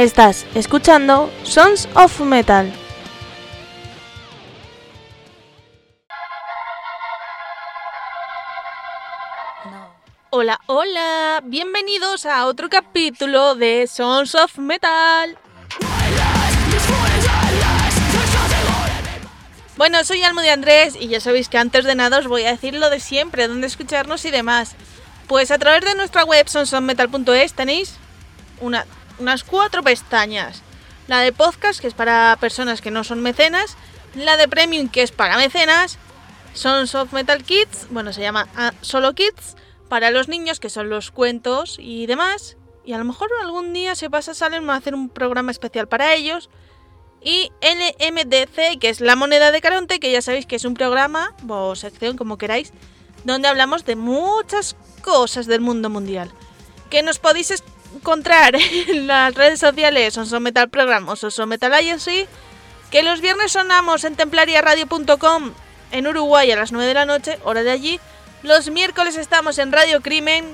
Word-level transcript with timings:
Estás 0.00 0.46
escuchando 0.54 1.30
Sons 1.42 1.86
of 1.92 2.20
Metal. 2.20 2.72
Hola, 10.30 10.58
hola, 10.64 11.42
bienvenidos 11.44 12.24
a 12.24 12.46
otro 12.46 12.70
capítulo 12.70 13.54
de 13.56 13.86
Sons 13.86 14.34
of 14.36 14.56
Metal. 14.56 15.36
Bueno, 19.76 20.02
soy 20.04 20.22
Almo 20.22 20.40
de 20.40 20.48
Andrés 20.48 20.96
y 20.98 21.08
ya 21.08 21.20
sabéis 21.20 21.50
que 21.50 21.58
antes 21.58 21.84
de 21.84 21.94
nada 21.94 22.20
os 22.20 22.26
voy 22.26 22.44
a 22.44 22.52
decir 22.52 22.72
lo 22.72 22.88
de 22.88 23.00
siempre, 23.00 23.48
dónde 23.48 23.66
escucharnos 23.66 24.24
y 24.24 24.30
demás. 24.30 24.76
Pues 25.26 25.50
a 25.50 25.58
través 25.58 25.84
de 25.84 25.94
nuestra 25.94 26.24
web 26.24 26.48
sonsofmetal.es 26.48 27.52
tenéis 27.52 27.98
una, 28.62 28.86
unas 29.20 29.44
cuatro 29.44 29.82
pestañas. 29.82 30.62
La 31.06 31.20
de 31.20 31.32
podcast, 31.32 31.80
que 31.80 31.86
es 31.86 31.94
para 31.94 32.36
personas 32.40 32.80
que 32.80 32.90
no 32.90 33.04
son 33.04 33.20
mecenas. 33.20 33.76
La 34.14 34.36
de 34.36 34.48
premium, 34.48 34.88
que 34.88 35.02
es 35.02 35.12
para 35.12 35.36
mecenas. 35.36 35.98
Sons 36.54 36.94
of 36.94 37.12
Metal 37.12 37.44
Kids, 37.44 37.86
bueno, 37.90 38.12
se 38.12 38.22
llama 38.22 38.48
ah, 38.56 38.72
solo 38.80 39.14
Kids. 39.14 39.56
Para 39.88 40.10
los 40.10 40.28
niños, 40.28 40.60
que 40.60 40.70
son 40.70 40.88
los 40.88 41.10
cuentos 41.10 41.76
y 41.78 42.06
demás. 42.06 42.56
Y 42.84 42.92
a 42.92 42.98
lo 42.98 43.04
mejor 43.04 43.30
algún 43.42 43.72
día 43.72 43.94
se 43.94 44.10
pasa, 44.10 44.34
salen 44.34 44.68
a 44.70 44.76
hacer 44.76 44.94
un 44.94 45.08
programa 45.08 45.50
especial 45.50 45.86
para 45.86 46.14
ellos 46.14 46.50
y 47.22 47.52
LMDC, 47.60 48.78
que 48.80 48.88
es 48.88 49.00
la 49.00 49.16
moneda 49.16 49.52
de 49.52 49.60
Caronte, 49.60 50.00
que 50.00 50.10
ya 50.10 50.22
sabéis 50.22 50.46
que 50.46 50.56
es 50.56 50.64
un 50.64 50.74
programa 50.74 51.34
o 51.48 51.74
sección, 51.74 52.16
como 52.16 52.38
queráis, 52.38 52.72
donde 53.24 53.48
hablamos 53.48 53.84
de 53.84 53.96
muchas 53.96 54.76
cosas 55.02 55.46
del 55.46 55.60
mundo 55.60 55.90
mundial. 55.90 56.30
Que 56.88 57.02
nos 57.02 57.18
podéis 57.18 57.50
encontrar 57.94 58.54
en 58.54 59.06
las 59.06 59.34
redes 59.34 59.60
sociales 59.60 60.14
Son 60.14 60.42
Metal 60.42 60.68
Program 60.68 61.08
o 61.08 61.46
Metal 61.46 61.74
Agency. 61.74 62.26
Que 62.90 63.02
los 63.02 63.20
viernes 63.20 63.52
sonamos 63.52 64.04
en 64.04 64.16
templariaradio.com 64.16 65.52
en 65.92 66.06
Uruguay 66.06 66.50
a 66.50 66.56
las 66.56 66.72
9 66.72 66.88
de 66.88 66.94
la 66.94 67.06
noche, 67.06 67.38
hora 67.44 67.62
de 67.62 67.70
allí. 67.70 68.00
Los 68.42 68.70
miércoles 68.70 69.16
estamos 69.16 69.58
en 69.58 69.70
Radio 69.70 70.00
Crimen 70.00 70.44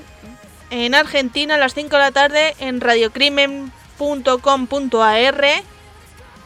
en 0.69 0.93
Argentina 0.93 1.55
a 1.55 1.57
las 1.57 1.73
5 1.73 1.95
de 1.95 2.01
la 2.01 2.11
tarde 2.11 2.55
en 2.59 2.81
radiocrimen.com.ar 2.81 5.63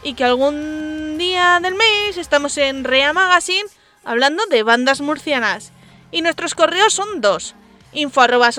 y 0.04 0.14
que 0.14 0.24
algún 0.24 1.18
día 1.18 1.60
del 1.62 1.76
mes 1.76 2.18
estamos 2.18 2.58
en 2.58 2.84
Rea 2.84 3.14
Magazine 3.14 3.68
hablando 4.04 4.46
de 4.48 4.64
bandas 4.64 5.02
murcianas. 5.02 5.72
Y 6.12 6.22
nuestros 6.22 6.56
correos 6.56 6.94
son 6.94 7.22
dos, 7.22 7.56
info 7.94 8.22
arroba 8.22 8.52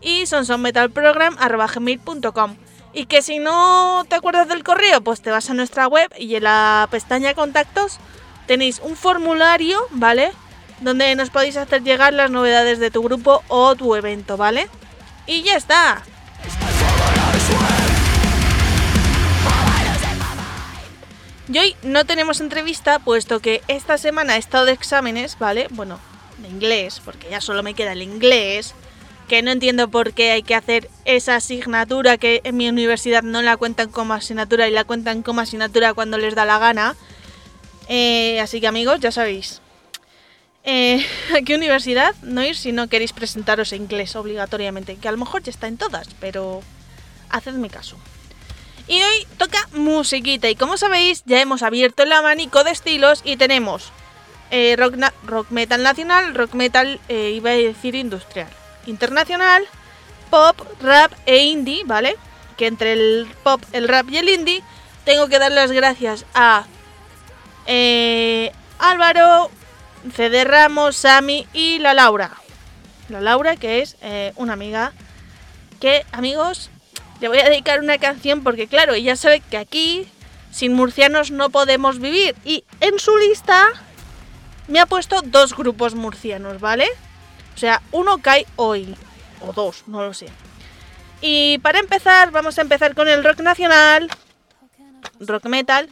y 0.00 0.26
sonsonmetalprogram.gmail.com 0.26 2.56
Y 2.92 3.06
que 3.06 3.22
si 3.22 3.38
no 3.38 4.04
te 4.08 4.16
acuerdas 4.16 4.48
del 4.48 4.64
correo, 4.64 5.00
pues 5.00 5.20
te 5.20 5.30
vas 5.30 5.48
a 5.50 5.54
nuestra 5.54 5.86
web 5.86 6.12
y 6.18 6.34
en 6.34 6.44
la 6.44 6.88
pestaña 6.90 7.34
contactos 7.34 7.98
tenéis 8.46 8.80
un 8.82 8.96
formulario, 8.96 9.78
¿vale? 9.90 10.32
Donde 10.80 11.14
nos 11.14 11.30
podéis 11.30 11.56
hacer 11.56 11.82
llegar 11.82 12.12
las 12.12 12.30
novedades 12.30 12.78
de 12.78 12.90
tu 12.90 13.02
grupo 13.02 13.42
o 13.48 13.74
tu 13.74 13.94
evento, 13.94 14.36
¿vale? 14.36 14.68
Y 15.26 15.42
ya 15.42 15.56
está. 15.56 16.02
Y 21.52 21.58
hoy 21.58 21.76
no 21.82 22.04
tenemos 22.04 22.40
entrevista, 22.40 22.98
puesto 22.98 23.40
que 23.40 23.62
esta 23.68 23.98
semana 23.98 24.34
he 24.34 24.38
estado 24.38 24.64
de 24.64 24.72
exámenes, 24.72 25.38
¿vale? 25.38 25.68
Bueno, 25.70 26.00
de 26.38 26.48
inglés, 26.48 27.00
porque 27.04 27.30
ya 27.30 27.40
solo 27.40 27.62
me 27.62 27.74
queda 27.74 27.92
el 27.92 28.02
inglés, 28.02 28.74
que 29.28 29.42
no 29.42 29.50
entiendo 29.50 29.88
por 29.88 30.12
qué 30.12 30.30
hay 30.30 30.42
que 30.42 30.54
hacer 30.54 30.88
esa 31.04 31.36
asignatura 31.36 32.16
que 32.16 32.40
en 32.44 32.56
mi 32.56 32.68
universidad 32.68 33.22
no 33.22 33.42
la 33.42 33.56
cuentan 33.56 33.90
como 33.90 34.14
asignatura 34.14 34.68
y 34.68 34.70
la 34.70 34.84
cuentan 34.84 35.22
como 35.22 35.40
asignatura 35.40 35.94
cuando 35.94 36.18
les 36.18 36.34
da 36.34 36.44
la 36.44 36.58
gana. 36.58 36.96
Eh, 37.88 38.40
así 38.40 38.60
que 38.60 38.66
amigos, 38.66 39.00
ya 39.00 39.12
sabéis. 39.12 39.60
Eh, 40.64 41.04
¿A 41.36 41.42
qué 41.42 41.54
universidad 41.54 42.14
no 42.22 42.44
ir 42.44 42.56
si 42.56 42.72
no 42.72 42.88
queréis 42.88 43.12
presentaros 43.12 43.72
en 43.72 43.82
inglés 43.82 44.16
obligatoriamente? 44.16 44.96
Que 44.96 45.08
a 45.08 45.12
lo 45.12 45.18
mejor 45.18 45.42
ya 45.42 45.50
está 45.50 45.66
en 45.66 45.76
todas, 45.76 46.08
pero 46.20 46.62
hacedme 47.28 47.70
caso. 47.70 47.96
Y 48.88 49.02
hoy 49.02 49.26
toca 49.38 49.68
musiquita. 49.72 50.48
Y 50.48 50.54
como 50.54 50.76
sabéis, 50.76 51.24
ya 51.26 51.40
hemos 51.40 51.62
abierto 51.62 52.04
el 52.04 52.12
abanico 52.12 52.62
de 52.62 52.70
estilos 52.70 53.22
y 53.24 53.36
tenemos 53.36 53.90
eh, 54.52 54.76
rock, 54.78 54.94
rock, 55.24 55.50
metal 55.50 55.82
nacional, 55.82 56.34
rock 56.34 56.54
metal, 56.54 57.00
iba 57.08 57.50
a 57.50 57.54
decir 57.54 57.96
industrial, 57.96 58.48
internacional, 58.86 59.64
pop, 60.30 60.60
rap 60.80 61.12
e 61.26 61.44
indie, 61.44 61.84
¿vale? 61.84 62.16
Que 62.56 62.66
entre 62.66 62.92
el 62.92 63.28
pop, 63.42 63.62
el 63.72 63.88
rap 63.88 64.08
y 64.10 64.18
el 64.18 64.28
indie 64.28 64.62
tengo 65.04 65.28
que 65.28 65.38
dar 65.38 65.52
las 65.52 65.70
gracias 65.70 66.24
a 66.34 66.66
eh, 67.66 68.52
Álvaro, 68.78 69.50
CD 70.14 70.44
Ramos, 70.44 70.96
Sami 70.96 71.46
y 71.52 71.78
la 71.78 71.94
Laura. 71.94 72.32
La 73.08 73.20
Laura, 73.20 73.56
que 73.56 73.82
es 73.82 73.96
una 74.36 74.54
amiga 74.54 74.92
que, 75.80 76.04
amigos, 76.12 76.70
le 77.20 77.28
voy 77.28 77.38
a 77.38 77.48
dedicar 77.48 77.80
una 77.80 77.98
canción 77.98 78.42
porque, 78.42 78.66
claro, 78.66 78.94
ella 78.94 79.16
sabe 79.16 79.40
que 79.40 79.56
aquí, 79.56 80.08
sin 80.50 80.72
murcianos, 80.74 81.30
no 81.30 81.50
podemos 81.50 81.98
vivir. 81.98 82.34
Y 82.44 82.64
en 82.80 82.98
su 82.98 83.16
lista 83.16 83.68
me 84.68 84.80
ha 84.80 84.86
puesto 84.86 85.22
dos 85.22 85.56
grupos 85.56 85.94
murcianos, 85.94 86.60
¿vale? 86.60 86.86
O 87.56 87.58
sea, 87.58 87.80
uno 87.90 88.18
cae 88.18 88.46
hoy. 88.56 88.94
O 89.40 89.52
dos, 89.52 89.84
no 89.86 90.04
lo 90.04 90.12
sé. 90.12 90.28
Y 91.22 91.58
para 91.58 91.78
empezar, 91.78 92.30
vamos 92.30 92.58
a 92.58 92.62
empezar 92.62 92.94
con 92.94 93.08
el 93.08 93.24
rock 93.24 93.40
nacional. 93.40 94.10
Rock 95.20 95.46
metal. 95.46 95.88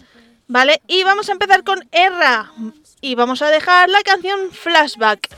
¿Vale? 0.47 0.83
Y 0.87 1.05
vamos 1.05 1.31
a 1.31 1.33
empezar 1.33 1.65
con 1.65 1.89
Erra. 1.91 2.53
Y 3.01 3.15
vamos 3.15 3.41
a 3.41 3.49
dejar 3.49 3.89
la 3.89 4.03
canción 4.03 4.51
Flashback. 4.53 5.31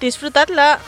Disfrutadla. 0.00 0.78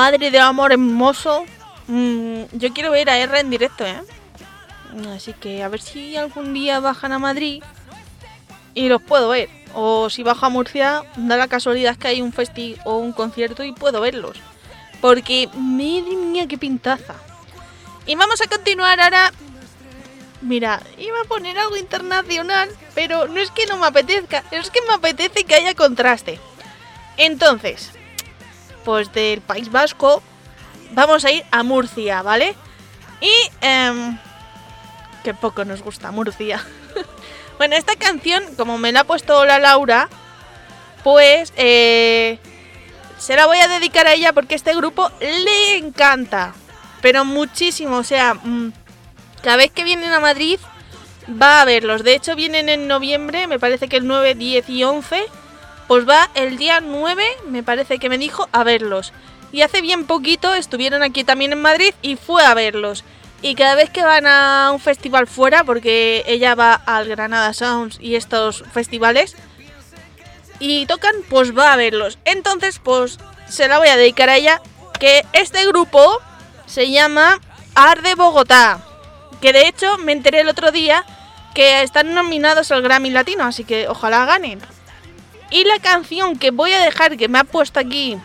Madre 0.00 0.30
de 0.30 0.38
amor 0.38 0.72
hermoso. 0.72 1.44
Mm, 1.86 2.44
yo 2.52 2.72
quiero 2.72 2.90
ver 2.90 3.10
a 3.10 3.18
R 3.18 3.38
en 3.38 3.50
directo, 3.50 3.84
¿eh? 3.86 4.00
Así 5.14 5.34
que 5.34 5.62
a 5.62 5.68
ver 5.68 5.82
si 5.82 6.16
algún 6.16 6.54
día 6.54 6.80
bajan 6.80 7.12
a 7.12 7.18
Madrid 7.18 7.62
y 8.72 8.88
los 8.88 9.02
puedo 9.02 9.28
ver. 9.28 9.50
O 9.74 10.08
si 10.08 10.22
bajo 10.22 10.46
a 10.46 10.48
Murcia, 10.48 11.02
da 11.16 11.36
la 11.36 11.48
casualidad 11.48 11.98
que 11.98 12.08
hay 12.08 12.22
un 12.22 12.32
festi 12.32 12.76
o 12.86 12.96
un 12.96 13.12
concierto 13.12 13.62
y 13.62 13.72
puedo 13.72 14.00
verlos. 14.00 14.38
Porque, 15.02 15.48
madre 15.54 16.16
mía, 16.16 16.48
qué 16.48 16.56
pintaza. 16.56 17.14
Y 18.06 18.14
vamos 18.14 18.40
a 18.40 18.48
continuar 18.48 18.98
ahora. 19.00 19.32
Mira, 20.40 20.80
iba 20.96 21.20
a 21.20 21.28
poner 21.28 21.58
algo 21.58 21.76
internacional, 21.76 22.70
pero 22.94 23.28
no 23.28 23.38
es 23.38 23.50
que 23.50 23.66
no 23.66 23.76
me 23.76 23.86
apetezca, 23.86 24.42
es 24.50 24.70
que 24.70 24.80
me 24.88 24.94
apetece 24.94 25.44
que 25.44 25.54
haya 25.54 25.74
contraste. 25.74 26.40
Entonces, 27.18 27.90
pues 28.84 29.12
del 29.12 29.40
País 29.40 29.70
Vasco, 29.70 30.22
vamos 30.92 31.24
a 31.24 31.30
ir 31.30 31.44
a 31.50 31.62
Murcia, 31.62 32.22
¿vale? 32.22 32.54
Y... 33.20 33.32
Eh, 33.60 34.18
que 35.22 35.34
poco 35.34 35.64
nos 35.64 35.82
gusta 35.82 36.10
Murcia. 36.10 36.64
bueno, 37.58 37.76
esta 37.76 37.96
canción, 37.96 38.42
como 38.56 38.78
me 38.78 38.92
la 38.92 39.00
ha 39.00 39.04
puesto 39.04 39.44
la 39.44 39.58
Laura, 39.58 40.08
pues 41.04 41.52
eh, 41.56 42.38
se 43.18 43.36
la 43.36 43.46
voy 43.46 43.58
a 43.58 43.68
dedicar 43.68 44.06
a 44.06 44.14
ella 44.14 44.32
porque 44.32 44.54
este 44.54 44.74
grupo 44.74 45.10
le 45.20 45.76
encanta. 45.76 46.54
Pero 47.00 47.24
muchísimo, 47.24 47.96
o 47.98 48.04
sea, 48.04 48.34
mm, 48.34 48.72
cada 49.42 49.56
vez 49.56 49.70
que 49.70 49.84
vienen 49.84 50.12
a 50.12 50.20
Madrid 50.20 50.58
va 51.40 51.62
a 51.62 51.64
verlos. 51.64 52.02
De 52.02 52.14
hecho, 52.14 52.36
vienen 52.36 52.68
en 52.68 52.88
noviembre, 52.88 53.46
me 53.46 53.58
parece 53.58 53.88
que 53.88 53.96
el 53.96 54.06
9, 54.06 54.34
10 54.34 54.68
y 54.68 54.84
11. 54.84 55.24
Pues 55.90 56.08
va 56.08 56.30
el 56.36 56.56
día 56.56 56.80
9, 56.80 57.24
me 57.48 57.64
parece 57.64 57.98
que 57.98 58.08
me 58.08 58.16
dijo, 58.16 58.48
a 58.52 58.62
verlos. 58.62 59.12
Y 59.50 59.62
hace 59.62 59.80
bien 59.80 60.06
poquito 60.06 60.54
estuvieron 60.54 61.02
aquí 61.02 61.24
también 61.24 61.50
en 61.50 61.60
Madrid 61.60 61.92
y 62.00 62.14
fue 62.14 62.44
a 62.44 62.54
verlos. 62.54 63.02
Y 63.42 63.56
cada 63.56 63.74
vez 63.74 63.90
que 63.90 64.04
van 64.04 64.24
a 64.24 64.70
un 64.72 64.78
festival 64.78 65.26
fuera, 65.26 65.64
porque 65.64 66.22
ella 66.28 66.54
va 66.54 66.74
al 66.74 67.08
Granada 67.08 67.52
Sounds 67.54 67.98
y 68.00 68.14
estos 68.14 68.62
festivales, 68.72 69.34
y 70.60 70.86
tocan, 70.86 71.16
pues 71.28 71.58
va 71.58 71.72
a 71.72 71.76
verlos. 71.76 72.20
Entonces, 72.24 72.78
pues 72.78 73.18
se 73.48 73.66
la 73.66 73.78
voy 73.78 73.88
a 73.88 73.96
dedicar 73.96 74.28
a 74.28 74.36
ella, 74.36 74.62
que 75.00 75.26
este 75.32 75.66
grupo 75.66 76.20
se 76.66 76.88
llama 76.92 77.40
Arde 77.74 78.14
Bogotá, 78.14 78.78
que 79.40 79.52
de 79.52 79.66
hecho 79.66 79.98
me 79.98 80.12
enteré 80.12 80.42
el 80.42 80.50
otro 80.50 80.70
día 80.70 81.04
que 81.52 81.82
están 81.82 82.14
nominados 82.14 82.70
al 82.70 82.82
Grammy 82.82 83.10
Latino, 83.10 83.42
así 83.42 83.64
que 83.64 83.88
ojalá 83.88 84.24
ganen. 84.24 84.60
Y 85.50 85.64
la 85.64 85.78
canción 85.80 86.38
que 86.38 86.50
voy 86.50 86.72
a 86.72 86.80
dejar, 86.80 87.16
que 87.16 87.28
me 87.28 87.38
ha 87.38 87.44
puesto 87.44 87.80
aquí, 87.80 88.18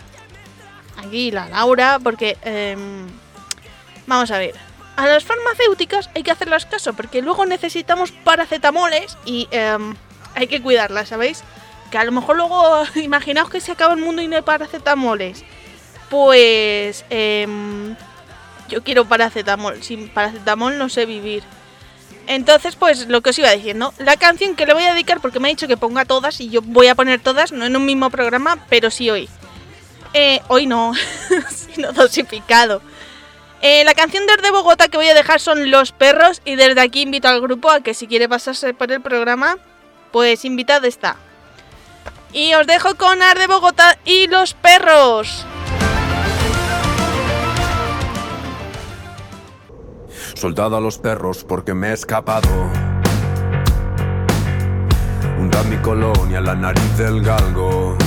aquí 0.98 1.32
la 1.32 1.50
Laura, 1.50 2.00
porque... 2.04 2.38
Em, 2.44 3.08
vamos 4.08 4.30
a 4.30 4.38
ver 4.38 4.56
a 4.96 5.08
las 5.08 5.24
farmacéuticas 5.24 6.10
hay 6.16 6.24
que 6.24 6.32
hacerlas 6.32 6.66
caso, 6.66 6.94
porque 6.94 7.22
luego 7.22 7.46
necesitamos 7.46 8.12
paracetamoles 8.12 9.18
y 9.26 9.48
em, 9.52 9.96
hay 10.36 10.48
que 10.48 10.62
cuidarlas, 10.62 11.10
¿sabéis? 11.10 11.44
Que 11.92 11.98
a 11.98 12.04
lo 12.04 12.12
mejor 12.12 12.38
luego, 12.38 12.84
imaginaos 12.96 13.50
que 13.50 13.62
se 13.62 13.72
acaba 13.72 13.94
el 13.94 14.00
mundo 14.00 14.22
y 14.22 14.28
no 14.28 14.36
hay 14.36 14.42
paracetamoles. 14.42 15.44
Pues 16.10 17.06
em, 17.10 17.96
yo 18.70 18.84
quiero 18.84 19.06
paracetamol, 19.06 19.84
sin 19.84 20.10
paracetamol 20.10 20.78
no 20.78 20.90
sé 20.90 21.06
vivir. 21.06 21.44
Entonces, 22.28 22.76
pues 22.76 23.08
lo 23.08 23.22
que 23.22 23.30
os 23.30 23.40
iba 23.40 23.52
diciendo, 23.52 23.94
la 23.98 24.18
canción 24.18 24.56
que 24.56 24.66
le 24.66 24.74
voy 24.74 24.84
a 24.84 24.94
dedicar, 24.94 25.20
porque 25.22 25.40
me 25.40 25.48
ha 25.48 25.50
dicho 25.50 25.68
que 25.68 25.78
ponga 25.78 26.06
todas 26.06 26.40
y 26.42 26.50
yo 26.50 26.62
voy 26.62 26.88
a 26.88 26.96
poner 26.96 27.20
todas, 27.20 27.52
no 27.52 27.66
en 27.66 27.76
un 27.76 27.86
mismo 27.86 28.10
programa, 28.10 28.66
pero 28.70 28.90
sí 28.90 29.10
hoy. 29.10 29.30
Eh, 30.14 30.42
hoy 30.48 30.66
no, 30.66 30.94
sino 31.50 31.92
dosificado. 31.92 32.82
Eh, 33.62 33.84
la 33.84 33.94
canción 33.94 34.26
de 34.28 34.52
Bogotá 34.52 34.88
que 34.88 34.98
voy 34.98 35.08
a 35.08 35.14
dejar 35.14 35.40
son 35.40 35.72
Los 35.72 35.92
Perros 35.92 36.42
y 36.46 36.56
desde 36.56 36.82
aquí 36.82 37.02
invito 37.02 37.28
al 37.28 37.42
grupo 37.42 37.70
a 37.70 37.82
que 37.82 37.94
si 37.94 38.08
quiere 38.08 38.30
pasarse 38.30 38.74
por 38.74 38.92
el 38.92 39.02
programa, 39.02 39.58
pues 40.12 40.46
invitado 40.46 40.88
está. 40.88 41.18
Y 42.32 42.54
os 42.54 42.68
dejo 42.68 42.96
con 42.96 43.22
Arde 43.22 43.48
Bogotá 43.48 43.98
y 44.06 44.28
Los 44.28 44.54
Perros. 44.54 45.46
Soldado 50.36 50.78
a 50.78 50.82
los 50.82 51.00
perros 51.00 51.44
porque 51.44 51.74
me 51.74 51.90
he 51.90 51.94
escapado. 51.94 52.48
Hunda 55.40 55.64
mi 55.64 55.78
colonia, 55.78 56.40
la 56.40 56.56
nariz 56.56 56.98
del 56.98 57.22
galgo. 57.24 57.98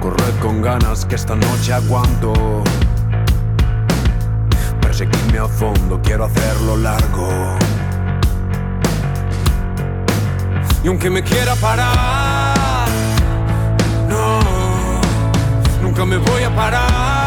Corred 0.00 0.38
con 0.40 0.62
ganas 0.62 1.04
que 1.04 1.14
esta 1.14 1.36
noche 1.36 1.74
aguanto 1.74 2.64
seguirme 4.96 5.38
a 5.38 5.46
fondo, 5.46 6.00
quiero 6.02 6.24
hacerlo 6.24 6.74
largo. 6.78 7.28
Y 10.82 10.88
aunque 10.88 11.10
me 11.10 11.22
quiera 11.22 11.54
parar, 11.56 12.88
no, 14.08 14.40
nunca 15.82 16.06
me 16.06 16.16
voy 16.16 16.44
a 16.44 16.56
parar. 16.56 17.25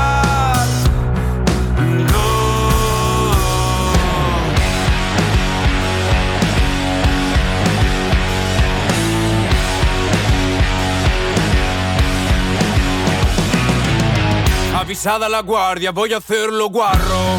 Avisada 14.90 15.30
la 15.30 15.44
guardia, 15.44 15.92
voy 15.92 16.14
a 16.14 16.18
hacerlo 16.18 16.68
guarro. 16.70 17.38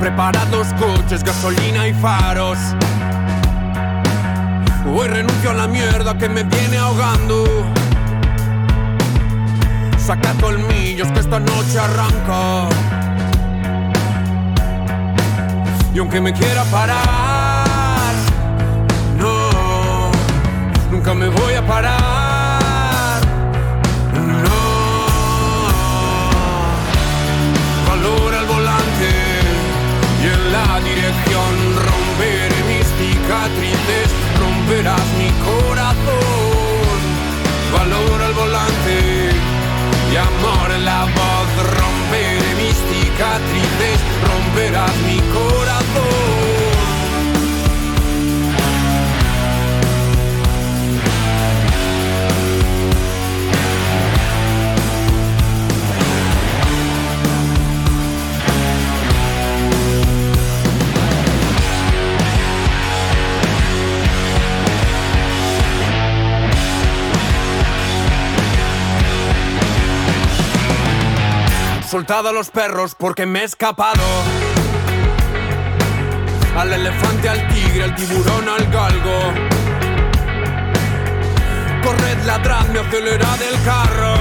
Preparados 0.00 0.68
coches, 0.78 1.22
gasolina 1.22 1.86
y 1.86 1.92
faros. 1.92 2.56
Hoy 4.90 5.08
renuncio 5.08 5.50
a 5.50 5.52
la 5.52 5.68
mierda 5.68 6.16
que 6.16 6.26
me 6.26 6.42
viene 6.42 6.78
ahogando. 6.78 7.44
Saca 9.98 10.32
colmillos 10.40 11.12
que 11.12 11.20
esta 11.20 11.38
noche 11.38 11.78
arranca. 11.78 12.70
Y 15.92 15.98
aunque 15.98 16.18
me 16.22 16.32
quiera 16.32 16.64
parar, 16.64 18.14
no, 19.18 20.10
nunca 20.90 21.12
me 21.12 21.28
voy 21.28 21.52
a 21.52 21.66
parar. 21.66 22.09
Valora 28.00 28.40
el 28.40 28.46
volante 28.46 29.40
la 30.52 30.80
dirección, 30.80 31.52
romperé 31.76 32.62
mis 32.64 32.86
cicatrices, 32.98 34.08
romperás 34.38 35.06
mi 35.18 35.30
corazón. 35.46 36.98
Valor 37.72 38.22
al 38.22 38.32
volante 38.34 39.30
y 40.12 40.16
amor 40.16 40.70
en 40.72 40.84
la 40.84 41.04
voz, 41.04 41.48
romperé 41.78 42.54
mis 42.56 42.76
cicatrices, 42.90 43.98
romperás 44.28 44.96
mi 45.06 45.18
corazón. 45.32 46.49
Soltado 71.90 72.28
a 72.28 72.32
los 72.32 72.50
perros 72.50 72.94
porque 72.94 73.26
me 73.26 73.40
he 73.40 73.44
escapado. 73.44 74.00
Al 76.56 76.72
elefante, 76.72 77.28
al 77.28 77.48
tigre, 77.48 77.82
al 77.82 77.96
tiburón, 77.96 78.48
al 78.48 78.64
galgo. 78.70 79.18
Corred, 81.82 82.24
ladradme, 82.26 82.78
acelerad 82.78 83.42
el 83.42 83.62
carro. 83.64 84.14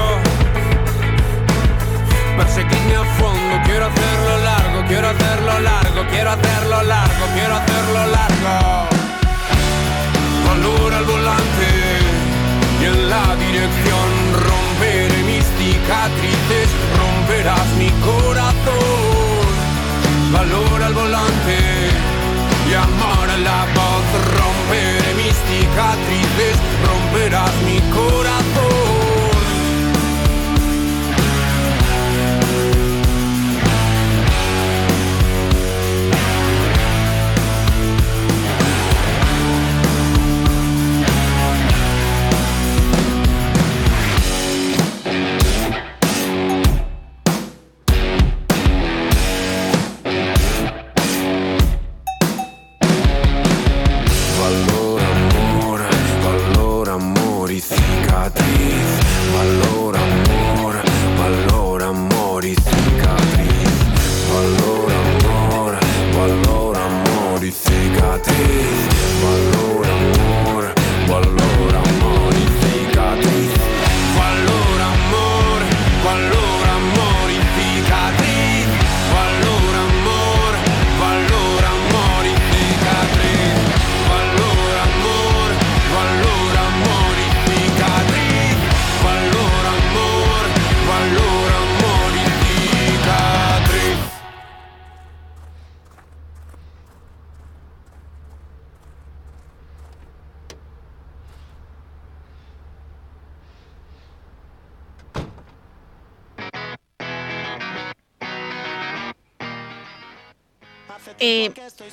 Perseguidme 2.38 2.96
a 2.96 3.06
fondo, 3.20 3.62
quiero 3.66 3.86
hacerlo 3.86 4.38
largo, 4.44 4.88
quiero 4.88 5.10
hacerlo 5.10 5.60
largo, 5.60 6.08
quiero 6.10 6.30
hacerlo 6.32 6.84
largo, 6.84 7.26
quiero 7.36 7.56
hacerlo 7.56 8.08
largo. 8.08 8.88
Valor 10.48 10.94
al 10.96 11.06
volante 11.06 11.70
y 12.82 12.86
en 12.86 13.10
la 13.12 13.36
dirección 13.36 14.10
romperé 14.34 15.24
mis 15.24 15.46
cicatrices 15.60 16.70
romperás 17.30 17.68
mi 17.78 17.90
corazón. 18.02 18.74
Valor 20.32 20.82
al 20.82 20.94
volante 20.94 21.58
y 22.70 22.74
amor 22.74 23.30
a 23.30 23.38
la 23.38 23.68
voz. 23.76 24.06
Romperé 24.40 25.14
mis 25.16 25.36
cicatrices, 25.48 26.58
romperás 26.88 27.54
mi 27.66 27.80
corazón. 27.92 28.59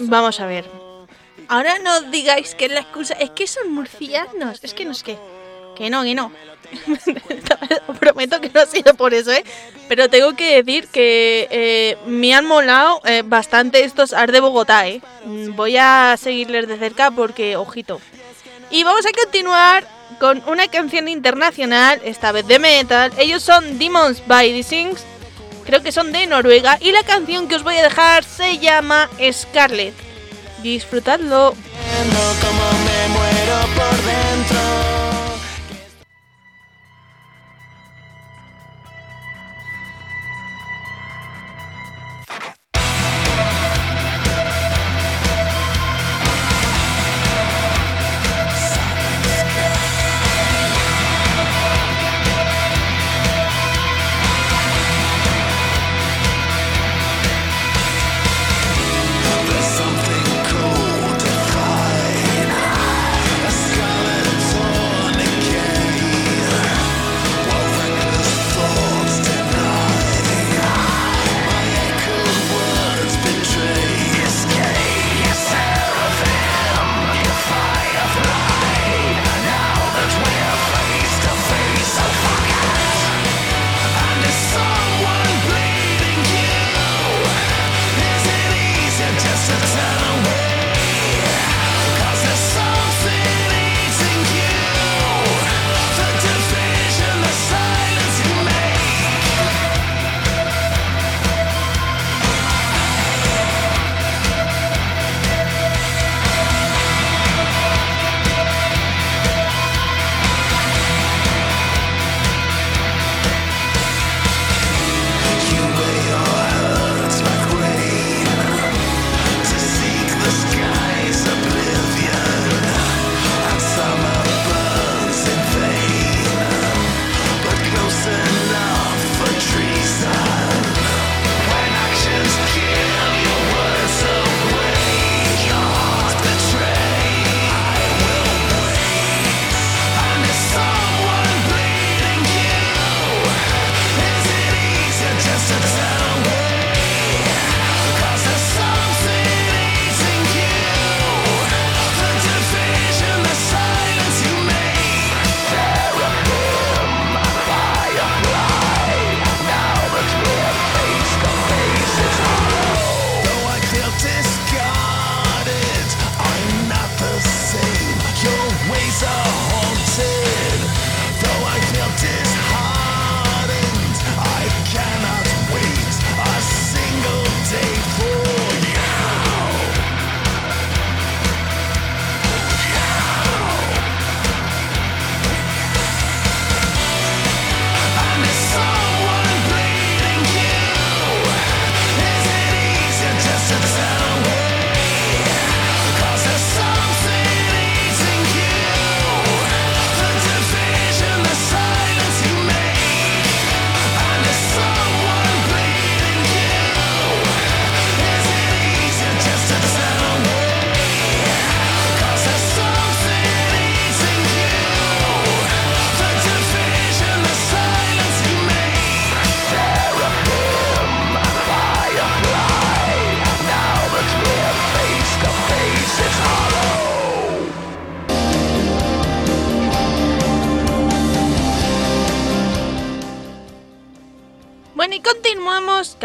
Vamos 0.09 0.41
a 0.41 0.47
ver. 0.47 0.69
Ahora 1.49 1.79
no 1.79 2.03
digáis 2.03 2.55
que 2.55 2.69
la 2.69 2.81
excusa 2.81 3.15
es 3.15 3.31
que 3.31 3.47
son 3.47 3.73
murcianos. 3.73 4.59
Es 4.63 4.75
que 4.75 4.85
no 4.85 4.93
es 4.93 5.03
que. 5.03 5.17
Que 5.77 5.91
no, 5.91 6.03
que 6.03 6.15
no. 6.15 6.33
Prometo 8.01 8.41
que 8.41 8.51
no 8.51 8.61
ha 8.61 8.67
sido 8.67 8.95
por 8.95 9.15
eso, 9.15 9.31
¿eh? 9.31 9.45
Pero 9.89 10.09
tengo 10.09 10.35
que 10.35 10.63
decir 10.63 10.89
que 10.89 11.47
eh, 11.51 11.99
me 12.07 12.35
han 12.35 12.47
molado 12.47 13.01
eh, 13.05 13.23
bastante 13.25 13.85
estos 13.85 14.13
Art 14.13 14.33
de 14.33 14.41
Bogotá, 14.41 14.89
¿eh? 14.89 15.01
Mm, 15.25 15.55
Voy 15.55 15.77
a 15.77 16.17
seguirles 16.19 16.67
de 16.67 16.79
cerca 16.79 17.11
porque, 17.11 17.57
ojito. 17.57 18.01
Y 18.71 18.83
vamos 18.83 19.07
a 19.07 19.13
continuar 19.13 19.87
con 20.19 20.43
una 20.47 20.67
canción 20.69 21.09
internacional, 21.09 22.01
esta 22.05 22.33
vez 22.33 22.47
de 22.47 22.59
metal. 22.59 23.13
Ellos 23.19 23.43
son 23.43 23.79
Demons 23.79 24.27
by 24.27 24.53
the 24.53 24.63
Sings, 24.63 25.05
creo 25.67 25.83
que 25.83 25.93
son 25.93 26.13
de 26.13 26.27
Noruega. 26.27 26.79
Y 26.81 26.93
la 26.93 27.03
canción 27.03 27.49
que 27.49 27.57
os 27.57 27.63
voy 27.63 27.77
a 27.77 27.83
dejar 27.83 28.25
se 28.25 28.59
llama 28.59 29.11
Scarlet. 29.33 29.95
Disfrutadlo. 30.63 31.55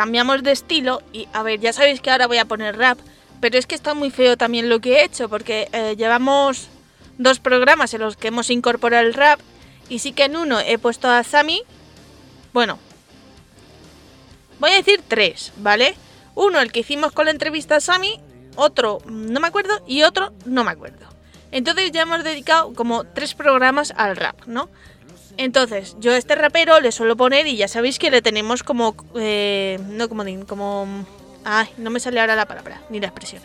Cambiamos 0.01 0.41
de 0.41 0.51
estilo 0.51 1.03
y 1.13 1.27
a 1.31 1.43
ver, 1.43 1.59
ya 1.59 1.73
sabéis 1.73 2.01
que 2.01 2.09
ahora 2.09 2.25
voy 2.25 2.39
a 2.39 2.45
poner 2.45 2.75
rap, 2.75 2.97
pero 3.39 3.59
es 3.59 3.67
que 3.67 3.75
está 3.75 3.93
muy 3.93 4.09
feo 4.09 4.35
también 4.35 4.67
lo 4.67 4.79
que 4.79 4.95
he 4.95 5.03
hecho 5.03 5.29
porque 5.29 5.69
eh, 5.73 5.95
llevamos 5.95 6.69
dos 7.19 7.39
programas 7.39 7.93
en 7.93 8.01
los 8.01 8.17
que 8.17 8.29
hemos 8.29 8.49
incorporado 8.49 9.05
el 9.05 9.13
rap 9.13 9.39
y 9.89 9.99
sí 9.99 10.11
que 10.11 10.23
en 10.23 10.37
uno 10.37 10.59
he 10.59 10.79
puesto 10.79 11.07
a 11.07 11.23
Sammy, 11.23 11.61
bueno, 12.51 12.79
voy 14.59 14.71
a 14.71 14.77
decir 14.77 15.03
tres, 15.07 15.53
¿vale? 15.57 15.93
Uno 16.33 16.59
el 16.59 16.71
que 16.71 16.79
hicimos 16.79 17.11
con 17.11 17.25
la 17.25 17.31
entrevista 17.31 17.75
a 17.75 17.79
Sammy, 17.79 18.19
otro 18.55 19.03
no 19.05 19.39
me 19.39 19.49
acuerdo 19.49 19.83
y 19.85 20.01
otro 20.01 20.33
no 20.45 20.63
me 20.63 20.71
acuerdo. 20.71 21.05
Entonces 21.51 21.91
ya 21.91 22.01
hemos 22.01 22.23
dedicado 22.23 22.73
como 22.73 23.03
tres 23.03 23.35
programas 23.35 23.93
al 23.95 24.15
rap, 24.15 24.47
¿no? 24.47 24.67
Entonces, 25.43 25.95
yo 25.99 26.11
a 26.11 26.17
este 26.17 26.35
rapero 26.35 26.79
le 26.81 26.91
suelo 26.91 27.17
poner 27.17 27.47
y 27.47 27.57
ya 27.57 27.67
sabéis 27.67 27.97
que 27.97 28.11
le 28.11 28.21
tenemos 28.21 28.61
como... 28.61 28.95
eh, 29.15 29.79
no 29.89 30.07
como... 30.07 30.23
como 30.45 31.05
ay, 31.43 31.67
no 31.77 31.89
me 31.89 31.99
sale 31.99 32.19
ahora 32.19 32.35
la 32.35 32.45
palabra, 32.45 32.79
ni 32.91 32.99
la 32.99 33.07
expresión. 33.07 33.41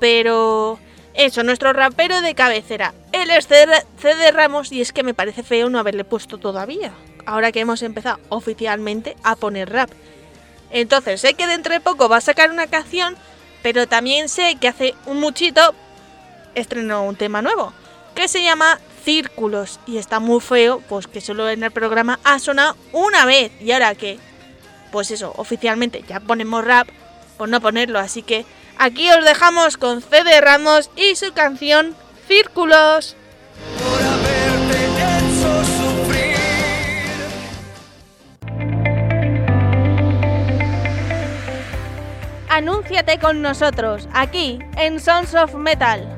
Pero... 0.00 0.80
Eso, 1.14 1.44
nuestro 1.44 1.72
rapero 1.72 2.20
de 2.20 2.34
cabecera. 2.34 2.94
Él 3.12 3.30
es 3.30 3.46
CD 3.46 4.32
Ramos 4.32 4.72
y 4.72 4.80
es 4.80 4.92
que 4.92 5.04
me 5.04 5.14
parece 5.14 5.44
feo 5.44 5.70
no 5.70 5.78
haberle 5.78 6.02
puesto 6.02 6.38
todavía. 6.38 6.92
Ahora 7.26 7.52
que 7.52 7.60
hemos 7.60 7.82
empezado 7.82 8.18
oficialmente 8.28 9.16
a 9.22 9.36
poner 9.36 9.70
rap. 9.70 9.90
Entonces, 10.70 11.20
sé 11.20 11.34
que 11.34 11.46
dentro 11.46 11.74
de 11.74 11.80
poco 11.80 12.08
va 12.08 12.16
a 12.16 12.20
sacar 12.20 12.50
una 12.50 12.66
canción, 12.66 13.16
pero 13.62 13.86
también 13.86 14.28
sé 14.28 14.56
que 14.60 14.66
hace 14.66 14.94
un 15.06 15.20
muchito 15.20 15.74
estrenó 16.56 17.04
un 17.04 17.14
tema 17.14 17.40
nuevo, 17.40 17.72
que 18.16 18.26
se 18.26 18.42
llama 18.42 18.80
Círculos, 19.04 19.80
y 19.86 19.98
está 19.98 20.20
muy 20.20 20.40
feo, 20.40 20.82
pues 20.88 21.06
que 21.06 21.20
solo 21.20 21.48
en 21.48 21.62
el 21.62 21.70
programa 21.70 22.18
ha 22.24 22.38
sonado 22.38 22.76
una 22.92 23.24
vez, 23.24 23.52
y 23.60 23.72
ahora 23.72 23.94
que, 23.94 24.18
pues 24.92 25.10
eso, 25.10 25.32
oficialmente 25.36 26.04
ya 26.08 26.20
ponemos 26.20 26.64
rap, 26.64 26.88
por 27.36 27.48
no 27.48 27.60
ponerlo, 27.60 27.98
así 27.98 28.22
que 28.22 28.44
Aquí 28.80 29.10
os 29.10 29.24
dejamos 29.24 29.76
con 29.76 30.00
CD 30.00 30.40
Ramos 30.40 30.88
y 30.94 31.16
su 31.16 31.32
canción 31.32 31.96
Círculos. 32.28 33.16
por 33.76 34.00
haberte 34.00 34.86
hecho 35.08 35.64
sufrir. 35.64 36.36
Anúnciate 42.48 43.18
con 43.18 43.42
nosotros, 43.42 44.08
aquí, 44.12 44.60
en 44.76 45.00
Sons 45.00 45.34
of 45.34 45.54
Metal. 45.54 46.17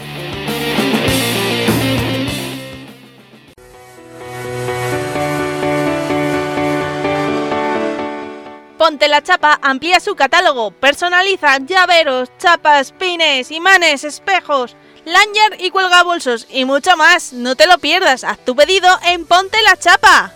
Ponte 8.81 9.07
la 9.07 9.21
chapa 9.21 9.59
amplía 9.61 9.99
su 9.99 10.15
catálogo, 10.15 10.71
personaliza 10.71 11.59
llaveros, 11.59 12.35
chapas, 12.39 12.91
pines, 12.91 13.51
imanes, 13.51 14.03
espejos, 14.03 14.75
lanyard 15.05 15.59
y 15.59 15.69
cuelga 15.69 16.01
bolsos 16.01 16.47
y 16.49 16.65
mucho 16.65 16.97
más. 16.97 17.31
No 17.31 17.55
te 17.55 17.67
lo 17.67 17.77
pierdas, 17.77 18.23
haz 18.23 18.39
tu 18.39 18.55
pedido 18.55 18.89
en 19.05 19.27
Ponte 19.27 19.61
la 19.61 19.77
chapa. 19.77 20.33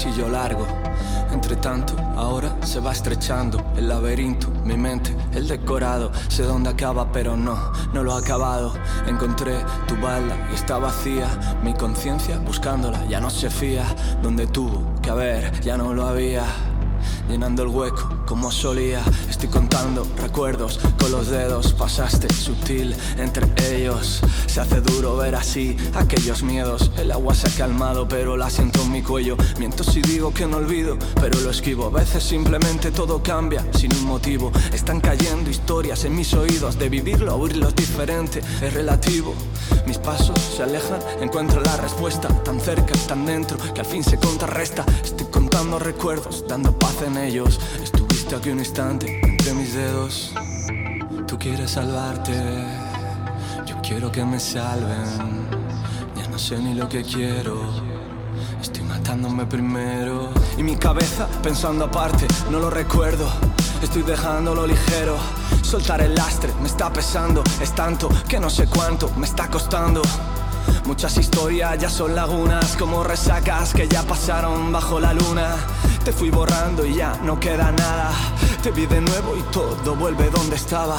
Pasillo 0.00 0.30
largo. 0.30 0.66
Entre 1.30 1.56
tanto, 1.56 1.94
ahora 2.16 2.56
se 2.64 2.80
va 2.80 2.90
estrechando 2.90 3.62
el 3.76 3.86
laberinto, 3.86 4.48
mi 4.64 4.74
mente, 4.74 5.14
el 5.34 5.46
decorado. 5.46 6.10
Sé 6.28 6.42
dónde 6.44 6.70
acaba, 6.70 7.12
pero 7.12 7.36
no, 7.36 7.70
no 7.92 8.02
lo 8.02 8.14
ha 8.14 8.18
acabado. 8.18 8.72
Encontré 9.06 9.58
tu 9.86 9.96
balda 9.96 10.48
y 10.50 10.54
está 10.54 10.78
vacía. 10.78 11.28
Mi 11.62 11.74
conciencia 11.74 12.38
buscándola 12.38 13.04
ya 13.08 13.20
no 13.20 13.28
se 13.28 13.50
fía. 13.50 13.84
Donde 14.22 14.46
tuvo 14.46 14.82
que 15.02 15.10
haber, 15.10 15.60
ya 15.60 15.76
no 15.76 15.92
lo 15.92 16.06
había. 16.06 16.44
Llenando 17.30 17.62
el 17.62 17.68
hueco 17.68 18.08
como 18.26 18.50
solía, 18.50 19.00
estoy 19.28 19.48
contando 19.48 20.04
recuerdos 20.16 20.80
con 20.98 21.12
los 21.12 21.28
dedos. 21.28 21.72
Pasaste 21.72 22.32
sutil 22.34 22.94
entre 23.18 23.46
ellos. 23.72 24.20
Se 24.46 24.60
hace 24.60 24.80
duro 24.80 25.16
ver 25.16 25.36
así 25.36 25.76
aquellos 25.94 26.42
miedos. 26.42 26.90
El 26.98 27.12
agua 27.12 27.34
se 27.36 27.46
ha 27.46 27.50
calmado, 27.50 28.08
pero 28.08 28.36
la 28.36 28.50
siento 28.50 28.82
en 28.82 28.90
mi 28.90 29.02
cuello. 29.02 29.36
Miento 29.60 29.84
si 29.84 30.02
digo 30.02 30.34
que 30.34 30.46
no 30.46 30.56
olvido, 30.56 30.98
pero 31.20 31.38
lo 31.40 31.50
esquivo. 31.50 31.86
A 31.86 31.90
veces 31.90 32.24
simplemente 32.24 32.90
todo 32.90 33.22
cambia 33.22 33.64
sin 33.74 33.94
un 33.94 34.06
motivo. 34.06 34.50
Están 34.72 35.00
cayendo 35.00 35.50
historias 35.50 36.04
en 36.04 36.16
mis 36.16 36.34
oídos. 36.34 36.80
De 36.80 36.88
vivirlo 36.88 37.36
oírlo 37.36 37.68
es 37.68 37.76
diferente, 37.76 38.40
es 38.60 38.74
relativo. 38.74 39.34
Mis 39.86 39.98
pasos 39.98 40.38
se 40.56 40.64
alejan, 40.64 41.00
encuentro 41.20 41.60
la 41.62 41.76
respuesta 41.76 42.28
tan 42.42 42.60
cerca, 42.60 42.92
tan 43.06 43.24
dentro, 43.24 43.56
que 43.72 43.80
al 43.80 43.86
fin 43.86 44.02
se 44.02 44.18
contrarresta. 44.18 44.84
Contando 45.60 45.78
recuerdos, 45.78 46.44
dando 46.48 46.72
paz 46.72 47.02
en 47.02 47.18
ellos. 47.18 47.60
Estuviste 47.82 48.34
aquí 48.34 48.48
un 48.48 48.60
instante 48.60 49.20
entre 49.22 49.52
mis 49.52 49.74
dedos. 49.74 50.32
Tú 51.26 51.38
quieres 51.38 51.72
salvarte, 51.72 52.32
yo 53.66 53.76
quiero 53.82 54.10
que 54.10 54.24
me 54.24 54.40
salven. 54.40 55.46
Ya 56.16 56.28
no 56.28 56.38
sé 56.38 56.56
ni 56.56 56.72
lo 56.72 56.88
que 56.88 57.02
quiero. 57.02 57.60
Estoy 58.62 58.84
matándome 58.84 59.44
primero. 59.44 60.30
Y 60.56 60.62
mi 60.62 60.76
cabeza 60.76 61.28
pensando 61.42 61.84
aparte, 61.84 62.26
no 62.50 62.58
lo 62.58 62.70
recuerdo. 62.70 63.28
Estoy 63.82 64.00
dejándolo 64.00 64.66
ligero. 64.66 65.18
Soltar 65.62 66.00
el 66.00 66.14
lastre 66.14 66.54
me 66.62 66.68
está 66.68 66.90
pesando. 66.90 67.44
Es 67.60 67.74
tanto 67.74 68.08
que 68.26 68.40
no 68.40 68.48
sé 68.48 68.66
cuánto 68.66 69.10
me 69.18 69.26
está 69.26 69.48
costando. 69.48 70.00
Muchas 70.84 71.16
historias 71.18 71.78
ya 71.78 71.88
son 71.88 72.14
lagunas, 72.14 72.76
como 72.76 73.04
resacas 73.04 73.72
que 73.72 73.88
ya 73.88 74.02
pasaron 74.02 74.72
bajo 74.72 74.98
la 74.98 75.12
luna. 75.12 75.56
Te 76.04 76.12
fui 76.12 76.30
borrando 76.30 76.84
y 76.84 76.94
ya 76.94 77.18
no 77.22 77.38
queda 77.38 77.70
nada. 77.70 78.10
Te 78.62 78.70
vi 78.70 78.86
de 78.86 79.00
nuevo 79.00 79.36
y 79.36 79.42
todo 79.52 79.94
vuelve 79.94 80.30
donde 80.30 80.56
estaba. 80.56 80.98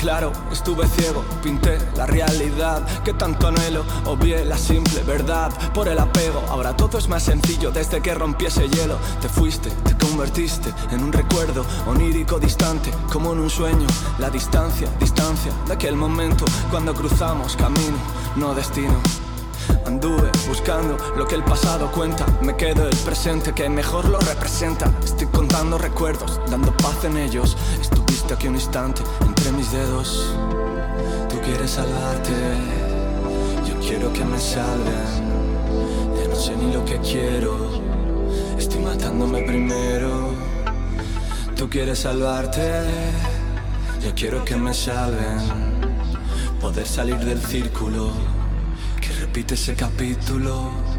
Claro, 0.00 0.32
estuve 0.50 0.88
ciego, 0.88 1.22
pinté 1.42 1.78
la 1.94 2.06
realidad 2.06 2.82
que 3.04 3.12
tanto 3.12 3.48
anhelo, 3.48 3.84
obvié 4.06 4.44
la 4.46 4.56
simple 4.56 5.02
verdad 5.02 5.52
por 5.74 5.88
el 5.88 5.98
apego. 5.98 6.42
Ahora 6.48 6.74
todo 6.74 6.96
es 6.96 7.08
más 7.08 7.22
sencillo 7.22 7.70
desde 7.70 8.00
que 8.00 8.14
rompí 8.14 8.46
ese 8.46 8.68
hielo. 8.68 8.96
Te 9.20 9.28
fuiste, 9.28 9.70
te 9.70 9.96
convertiste 9.98 10.72
en 10.90 11.04
un 11.04 11.12
recuerdo 11.12 11.66
onírico 11.86 12.38
distante, 12.38 12.90
como 13.12 13.34
en 13.34 13.40
un 13.40 13.50
sueño. 13.50 13.86
La 14.18 14.30
distancia, 14.30 14.88
distancia 14.98 15.52
de 15.66 15.74
aquel 15.74 15.96
momento 15.96 16.46
cuando 16.70 16.94
cruzamos 16.94 17.54
camino, 17.56 17.98
no 18.36 18.54
destino. 18.54 18.98
Anduve 19.86 20.30
buscando 20.48 20.96
lo 21.16 21.26
que 21.26 21.34
el 21.34 21.44
pasado 21.44 21.90
cuenta. 21.92 22.24
Me 22.42 22.56
quedo 22.56 22.88
el 22.88 22.96
presente 22.98 23.52
que 23.52 23.68
mejor 23.68 24.08
lo 24.08 24.18
representa. 24.18 24.90
Estoy 25.04 25.26
contando 25.26 25.78
recuerdos, 25.78 26.40
dando 26.50 26.74
paz 26.76 27.04
en 27.04 27.16
ellos. 27.16 27.56
Estuviste 27.80 28.34
aquí 28.34 28.48
un 28.48 28.54
instante 28.54 29.02
entre 29.20 29.39
mis 29.60 29.72
dedos. 29.72 30.34
Tú 31.28 31.36
quieres 31.44 31.72
salvarte, 31.72 32.32
yo 33.68 33.78
quiero 33.86 34.10
que 34.10 34.24
me 34.24 34.38
salven. 34.38 35.10
Ya 36.16 36.28
no 36.28 36.34
sé 36.34 36.56
ni 36.56 36.72
lo 36.72 36.82
que 36.84 36.98
quiero. 37.00 37.52
Estoy 38.58 38.80
matándome 38.80 39.42
primero. 39.42 40.32
Tú 41.56 41.68
quieres 41.68 41.98
salvarte, 41.98 42.62
yo 44.02 44.14
quiero 44.14 44.42
que 44.46 44.56
me 44.56 44.72
salven. 44.72 45.38
Poder 46.58 46.86
salir 46.86 47.18
del 47.18 47.40
círculo 47.42 48.12
que 49.02 49.12
repite 49.20 49.54
ese 49.54 49.74
capítulo. 49.74 50.89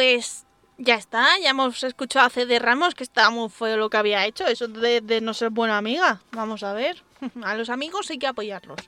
Pues 0.00 0.46
ya 0.78 0.94
está, 0.94 1.38
ya 1.40 1.50
hemos 1.50 1.84
escuchado 1.84 2.24
a 2.24 2.30
CD 2.30 2.58
Ramos, 2.58 2.94
que 2.94 3.04
estaba 3.04 3.28
muy 3.28 3.50
feo 3.50 3.76
lo 3.76 3.90
que 3.90 3.98
había 3.98 4.24
hecho, 4.24 4.46
eso 4.46 4.66
de, 4.66 5.20
no 5.20 5.34
ser 5.34 5.50
buena 5.50 5.76
amiga. 5.76 6.22
Vamos 6.32 6.62
a 6.62 6.72
ver, 6.72 7.04
a 7.44 7.54
los 7.54 7.68
amigos 7.68 8.08
hay 8.08 8.18
que 8.18 8.26
apoyarlos. 8.26 8.80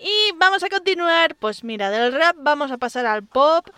Y 0.00 0.32
vamos 0.34 0.64
a 0.64 0.68
continuar, 0.68 1.36
pues 1.36 1.62
mira, 1.62 1.90
del 1.90 2.12
rap 2.12 2.34
vamos 2.40 2.72
a 2.72 2.76
pasar 2.76 3.06
al 3.06 3.22
pop 3.22 3.68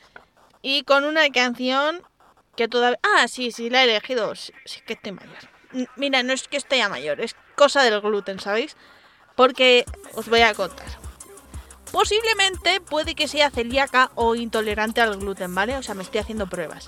y 0.62 0.84
con 0.84 1.04
una 1.04 1.28
canción 1.28 2.00
que 2.56 2.66
todavía... 2.66 2.98
Ah, 3.02 3.28
sí, 3.28 3.52
sí, 3.52 3.68
la 3.68 3.82
he 3.82 3.84
elegido. 3.84 4.34
Sí, 4.34 4.52
que 4.86 4.94
estoy 4.94 5.12
mayor. 5.12 5.50
Mira, 5.96 6.22
no 6.22 6.32
es 6.32 6.48
que 6.48 6.56
esté 6.56 6.78
ya 6.78 6.88
mayor, 6.88 7.20
es 7.20 7.36
cosa 7.56 7.82
del 7.82 8.00
gluten, 8.00 8.40
¿sabéis? 8.40 8.74
Porque 9.36 9.84
os 10.14 10.30
voy 10.30 10.40
a 10.40 10.54
contar. 10.54 11.01
Posiblemente 11.92 12.80
puede 12.80 13.14
que 13.14 13.28
sea 13.28 13.50
celíaca 13.50 14.10
o 14.14 14.34
intolerante 14.34 15.00
al 15.00 15.18
gluten, 15.18 15.54
¿vale? 15.54 15.76
O 15.76 15.82
sea, 15.82 15.94
me 15.94 16.02
estoy 16.02 16.20
haciendo 16.20 16.48
pruebas. 16.48 16.86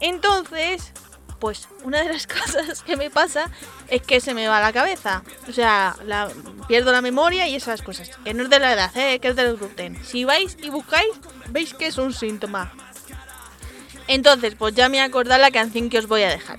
Entonces, 0.00 0.92
pues 1.38 1.68
una 1.84 2.02
de 2.02 2.12
las 2.12 2.26
cosas 2.26 2.82
que 2.82 2.96
me 2.96 3.10
pasa 3.10 3.50
es 3.88 4.02
que 4.02 4.20
se 4.20 4.34
me 4.34 4.48
va 4.48 4.60
la 4.60 4.72
cabeza. 4.72 5.22
O 5.48 5.52
sea, 5.52 5.94
pierdo 6.66 6.90
la 6.90 7.00
memoria 7.00 7.46
y 7.46 7.54
esas 7.54 7.82
cosas. 7.82 8.10
Que 8.24 8.34
no 8.34 8.42
es 8.42 8.50
de 8.50 8.58
la 8.58 8.72
edad, 8.72 8.96
¿eh? 8.96 9.20
que 9.20 9.28
es 9.28 9.36
del 9.36 9.56
gluten. 9.56 10.04
Si 10.04 10.24
vais 10.24 10.56
y 10.60 10.70
buscáis, 10.70 11.12
veis 11.50 11.72
que 11.72 11.86
es 11.86 11.98
un 11.98 12.12
síntoma. 12.12 12.72
Entonces, 14.08 14.54
pues 14.58 14.74
ya 14.74 14.88
me 14.88 14.98
he 14.98 15.00
acordado 15.00 15.40
la 15.40 15.50
canción 15.50 15.88
que 15.90 15.98
os 15.98 16.08
voy 16.08 16.22
a 16.22 16.28
dejar. 16.28 16.58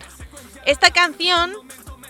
Esta 0.65 0.91
canción 0.91 1.53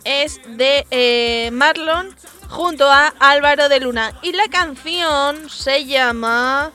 es 0.06 0.40
de 0.48 0.86
eh, 0.92 1.50
Marlon 1.52 2.16
junto 2.50 2.90
a 2.90 3.14
Álvaro 3.20 3.70
de 3.70 3.80
Luna. 3.80 4.14
Y 4.22 4.34
la 4.34 4.48
canción 4.50 5.50
se 5.50 5.86
llama 5.86 6.72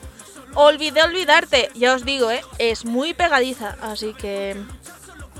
Olvidé 0.55 1.03
olvidarte. 1.03 1.69
Ya 1.75 1.93
os 1.93 2.05
digo, 2.05 2.29
¿eh? 2.31 2.41
es 2.57 2.85
muy 2.85 3.13
pegadiza. 3.13 3.77
Así 3.81 4.13
que 4.13 4.55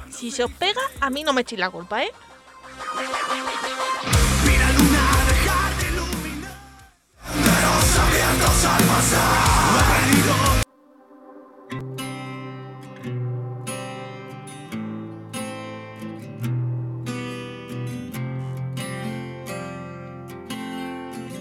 si 0.09 0.31
se 0.31 0.43
os 0.43 0.51
pega, 0.51 0.81
a 0.99 1.09
mí 1.09 1.23
no 1.23 1.33
me 1.33 1.41
echéis 1.41 1.59
la 1.59 1.69
culpa, 1.69 2.03
¿eh? 2.03 2.11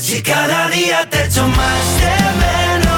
Si 0.00 0.22
cada 0.22 0.68
día 0.68 1.08
te 1.10 1.24
echo 1.24 1.46
más 1.48 2.00
de 2.00 2.16
menos, 2.38 2.97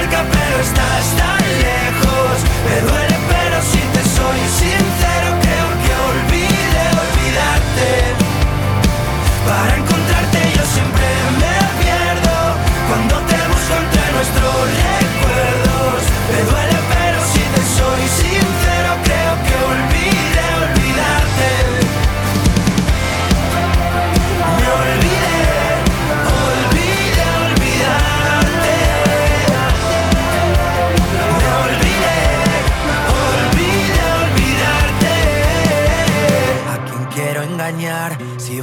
estás 0.61 1.05
tan 1.17 1.41
lejos. 1.67 2.35
Me 2.65 2.75
duele 2.87 3.17
pero 3.31 3.57
si 3.71 3.81
te 3.93 4.03
soy 4.17 4.39
sincero 4.61 5.29
creo 5.43 5.69
que 5.83 5.91
olvidé 6.11 6.85
olvidarte. 7.05 7.89
Para 9.47 9.73
encontrarte 9.77 10.40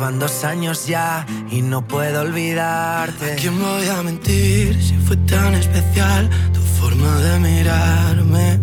si 0.08 0.12
van 0.12 0.18
dos 0.18 0.44
años 0.44 0.86
ya 0.86 1.26
y 1.50 1.60
no 1.62 1.86
puedo 1.86 2.22
olvidarte? 2.22 3.32
¿A 3.32 3.36
quién 3.36 3.58
voy 3.60 3.88
a 3.88 4.02
mentir 4.02 4.82
si 4.82 4.94
fue 5.06 5.16
tan 5.16 5.54
especial 5.54 6.30
tu 6.52 6.60
forma 6.80 7.14
de 7.20 7.38
mirarme? 7.40 8.58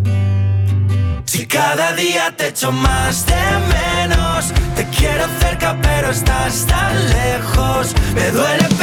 Si 1.26 1.46
cada 1.46 1.94
día 1.94 2.36
te 2.36 2.48
echo 2.48 2.72
más 2.72 3.26
de 3.26 3.44
menos, 3.76 4.54
te 4.76 4.86
quiero 4.98 5.26
cerca 5.40 5.78
pero 5.82 6.10
estás 6.10 6.66
tan 6.66 6.94
lejos. 7.10 7.94
Me 8.16 8.32
duele 8.32 8.75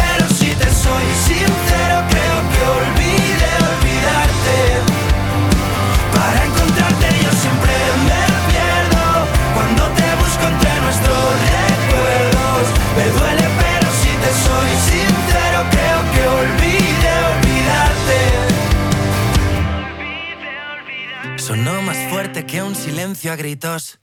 silencio 23.03 23.33
a 23.33 23.37
gritos. 23.37 23.99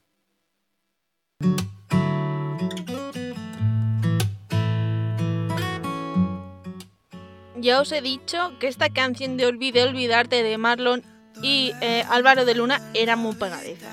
Ya 7.56 7.80
os 7.80 7.92
he 7.92 8.02
dicho 8.02 8.52
que 8.58 8.68
esta 8.68 8.90
canción 8.90 9.38
de 9.38 9.46
Olvide 9.46 9.84
Olvidarte 9.84 10.42
de 10.42 10.58
Marlon 10.58 11.02
y 11.42 11.72
eh, 11.80 12.04
Álvaro 12.10 12.44
de 12.44 12.54
Luna 12.54 12.90
era 12.92 13.16
muy 13.16 13.34
pegadiza. 13.36 13.88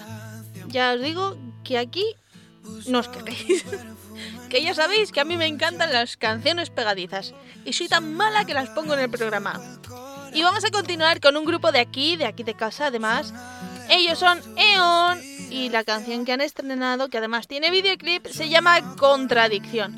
Ya 0.68 0.94
os 0.94 1.02
digo 1.02 1.38
que 1.64 1.78
aquí 1.78 2.06
no 2.88 3.00
os 3.00 3.08
quejéis. 3.08 3.64
que 4.50 4.62
ya 4.62 4.74
sabéis 4.74 5.14
que 5.14 5.22
a 5.22 5.26
mí 5.26 5.38
me 5.38 5.48
encantan 5.48 5.94
las 5.94 6.18
canciones 6.18 6.70
pegadizas. 6.70 7.34
Y 7.64 7.72
soy 7.72 7.88
tan 7.88 8.14
mala 8.14 8.44
que 8.44 8.54
las 8.54 8.70
pongo 8.72 8.94
en 8.94 9.00
el 9.00 9.10
programa. 9.10 9.54
Y 10.34 10.44
vamos 10.44 10.66
a 10.66 10.70
continuar 10.70 11.22
con 11.22 11.38
un 11.38 11.46
grupo 11.46 11.72
de 11.72 11.80
aquí, 11.80 12.18
de 12.18 12.26
aquí 12.26 12.44
de 12.44 12.56
casa 12.56 12.88
además. 12.88 13.34
Ellos 13.90 14.20
son 14.20 14.40
E.ON 14.58 15.22
y 15.50 15.70
la 15.70 15.84
canción 15.84 16.26
que 16.26 16.34
han 16.34 16.42
estrenado, 16.42 17.10
que 17.10 17.18
además 17.18 17.48
tiene 17.48 17.72
videoclip, 17.72 18.28
se 18.28 18.50
llama 18.50 18.96
Contradicción. 18.96 19.96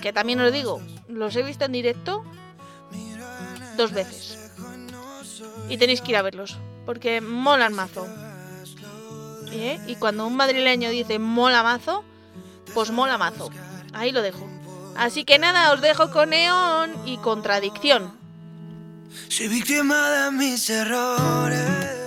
Que 0.00 0.12
también 0.12 0.40
os 0.40 0.52
digo, 0.52 0.80
los 1.08 1.34
he 1.36 1.42
visto 1.42 1.64
en 1.64 1.72
directo 1.72 2.24
dos 3.76 3.92
veces. 3.92 4.52
Y 5.68 5.76
tenéis 5.78 6.00
que 6.00 6.12
ir 6.12 6.16
a 6.16 6.22
verlos, 6.22 6.58
porque 6.84 7.20
molan 7.20 7.74
mazo. 7.74 8.06
¿Eh? 9.50 9.80
Y 9.86 9.96
cuando 9.96 10.26
un 10.26 10.36
madrileño 10.36 10.90
dice 10.90 11.18
mola 11.18 11.62
mazo, 11.62 12.04
pues 12.74 12.90
mola 12.90 13.18
mazo. 13.18 13.50
Ahí 13.92 14.12
lo 14.12 14.22
dejo. 14.22 14.48
Así 14.96 15.24
que 15.24 15.38
nada, 15.38 15.72
os 15.72 15.80
dejo 15.80 16.10
con 16.10 16.30
Neón 16.30 16.94
y 17.04 17.18
Contradicción. 17.18 18.16
Soy 19.28 19.48
víctima 19.48 20.10
de 20.10 20.30
mis 20.32 20.70
errores. 20.70 22.05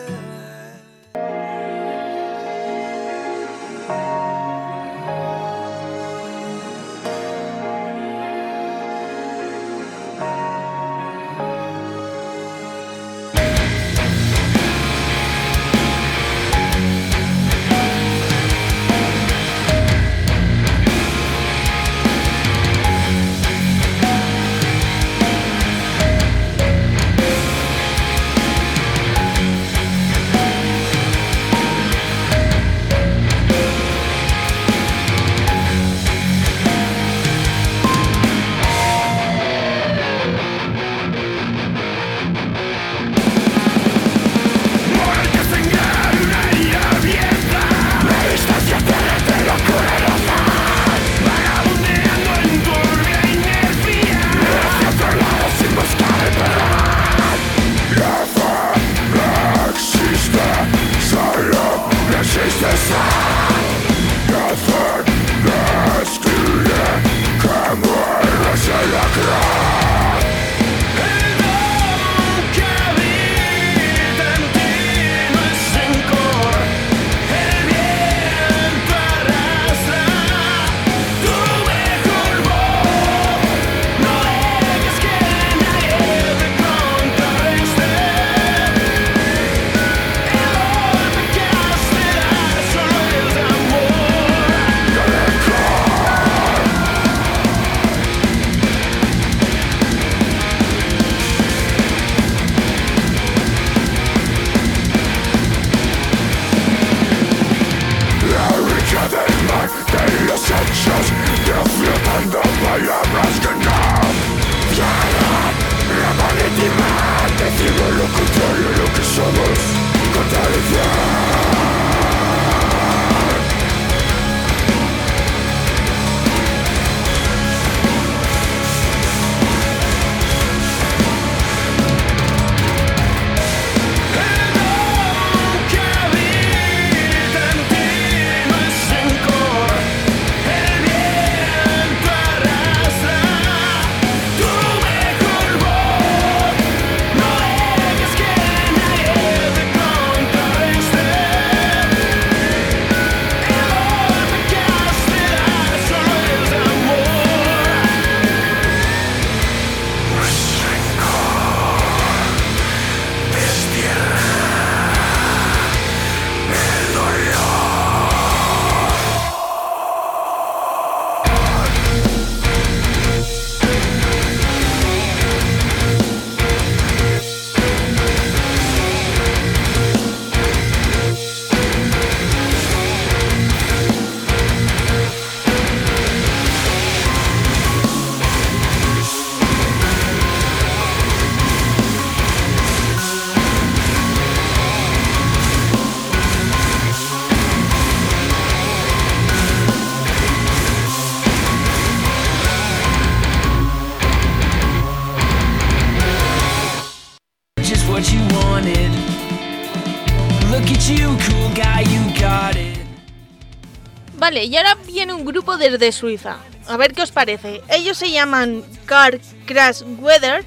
Y 214.45 214.55
ahora 214.57 214.75
viene 214.85 215.13
un 215.13 215.25
grupo 215.25 215.57
desde 215.57 215.91
Suiza. 215.91 216.37
A 216.67 216.77
ver 216.77 216.93
qué 216.93 217.01
os 217.01 217.11
parece. 217.11 217.61
Ellos 217.69 217.97
se 217.97 218.11
llaman 218.11 218.63
Car 218.85 219.19
Crash 219.45 219.81
Weather, 219.99 220.45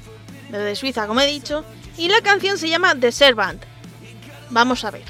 desde 0.49 0.75
Suiza, 0.75 1.07
como 1.07 1.21
he 1.21 1.27
dicho, 1.27 1.65
y 1.97 2.07
la 2.09 2.21
canción 2.21 2.57
se 2.57 2.69
llama 2.69 2.95
The 2.95 3.11
Servant. 3.11 3.63
Vamos 4.49 4.83
a 4.85 4.91
ver 4.91 5.03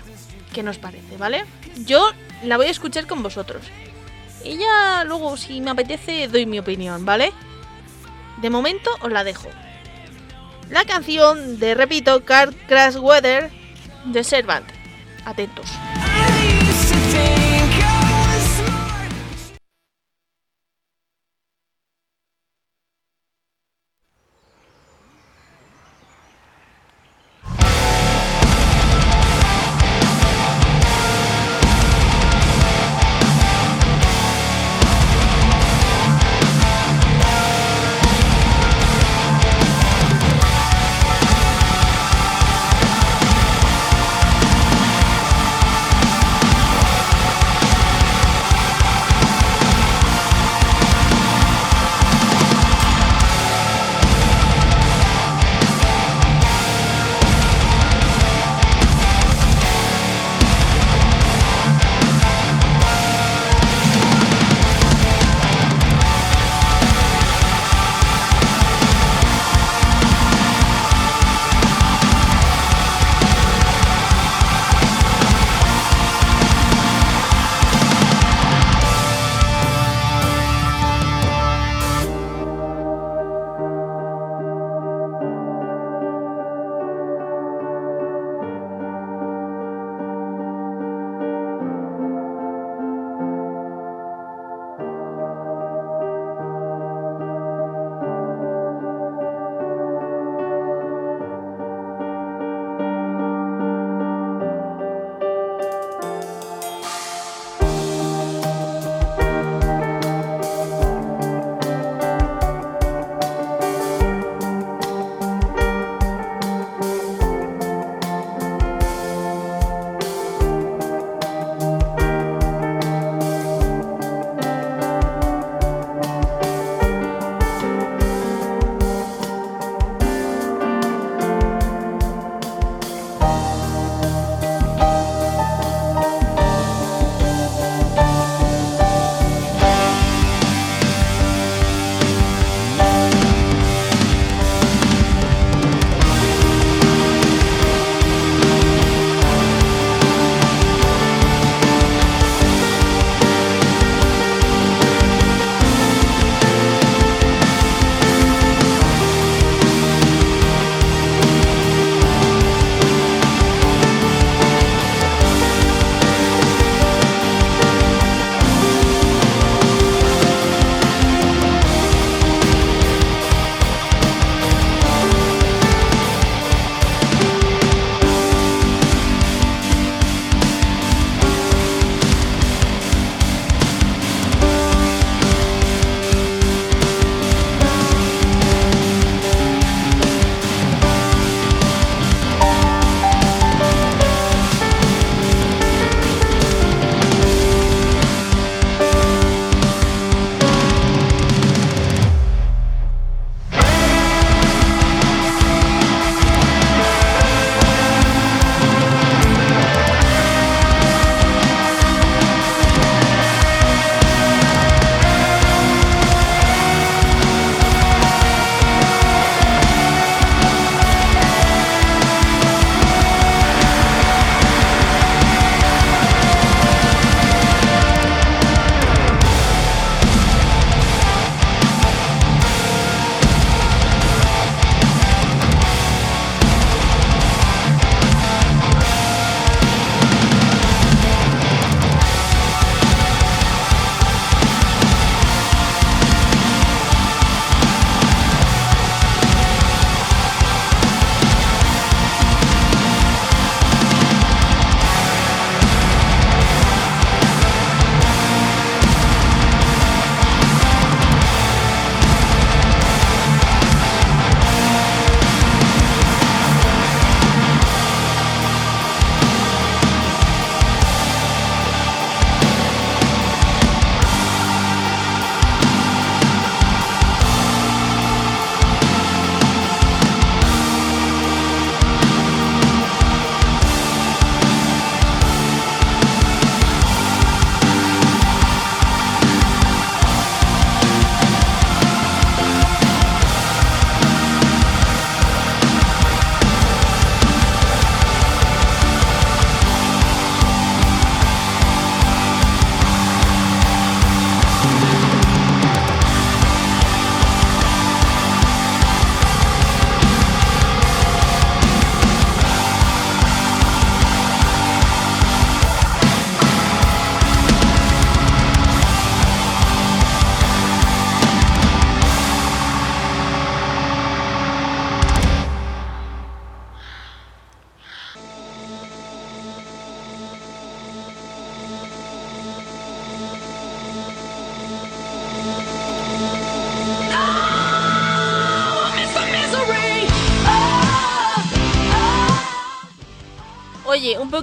qué 0.53 0.63
nos 0.63 0.77
parece, 0.77 1.17
¿vale? 1.17 1.45
Yo 1.85 2.11
la 2.43 2.57
voy 2.57 2.67
a 2.67 2.71
escuchar 2.71 3.07
con 3.07 3.23
vosotros. 3.23 3.63
Y 4.43 4.57
ya 4.57 5.03
luego, 5.05 5.37
si 5.37 5.61
me 5.61 5.71
apetece, 5.71 6.27
doy 6.27 6.45
mi 6.45 6.59
opinión, 6.59 7.05
¿vale? 7.05 7.31
De 8.41 8.49
momento 8.49 8.89
os 9.01 9.11
la 9.11 9.23
dejo. 9.23 9.49
La 10.69 10.85
canción 10.85 11.59
de, 11.59 11.75
repito, 11.75 12.23
Car 12.25 12.53
Crash 12.67 12.97
Weather, 12.97 13.51
The 14.11 14.23
Servant. 14.23 14.65
Atentos. 15.25 15.67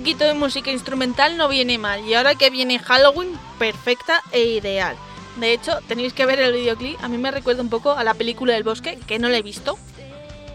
Poquito 0.01 0.25
de 0.25 0.33
música 0.33 0.71
instrumental 0.71 1.37
no 1.37 1.47
viene 1.47 1.77
mal. 1.77 2.03
Y 2.07 2.15
ahora 2.15 2.35
que 2.35 2.49
viene 2.49 2.79
Halloween, 2.79 3.39
perfecta 3.59 4.23
e 4.33 4.45
ideal. 4.45 4.97
De 5.37 5.53
hecho, 5.53 5.79
tenéis 5.89 6.15
que 6.15 6.25
ver 6.25 6.41
el 6.41 6.55
videoclip. 6.55 6.99
A 7.05 7.09
mí 7.09 7.19
me 7.19 7.31
recuerda 7.31 7.61
un 7.61 7.69
poco 7.69 7.93
a 7.93 8.03
la 8.03 8.15
película 8.15 8.55
del 8.55 8.63
bosque, 8.63 8.99
que 9.07 9.19
no 9.19 9.29
la 9.29 9.37
he 9.37 9.43
visto. 9.43 9.79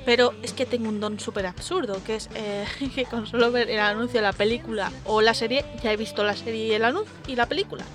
Pero 0.04 0.34
es 0.42 0.54
que 0.54 0.66
tengo 0.66 0.90
un 0.90 1.00
don 1.00 1.20
súper 1.20 1.46
absurdo, 1.46 2.04
que 2.04 2.16
es 2.16 2.28
eh, 2.34 2.66
que 2.96 3.06
con 3.06 3.28
solo 3.28 3.52
ver 3.52 3.70
el 3.70 3.80
anuncio 3.80 4.20
de 4.20 4.24
la 4.26 4.34
película 4.34 4.92
o 5.04 5.22
la 5.22 5.36
serie, 5.36 5.64
ya 5.84 5.94
he 5.94 5.98
visto 5.98 6.24
la 6.24 6.36
serie 6.36 6.66
y 6.66 6.72
el 6.72 6.84
anuncio 6.84 7.14
y 7.28 7.36
la 7.36 7.46
película. 7.46 7.86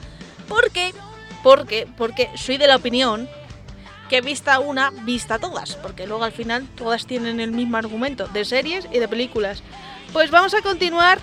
¿Por 0.46 0.70
qué? 0.70 0.94
Porque, 1.42 1.88
porque 1.96 2.30
soy 2.36 2.58
de 2.58 2.68
la 2.68 2.76
opinión 2.76 3.28
que 4.08 4.20
vista 4.20 4.60
una, 4.60 4.90
vista 5.02 5.40
todas. 5.40 5.74
Porque 5.74 6.06
luego 6.06 6.22
al 6.22 6.32
final 6.32 6.68
todas 6.76 7.06
tienen 7.06 7.40
el 7.40 7.50
mismo 7.50 7.76
argumento 7.76 8.28
de 8.28 8.44
series 8.44 8.86
y 8.92 9.00
de 9.00 9.08
películas. 9.08 9.64
Pues 10.12 10.30
vamos 10.30 10.54
a 10.54 10.62
continuar 10.62 11.18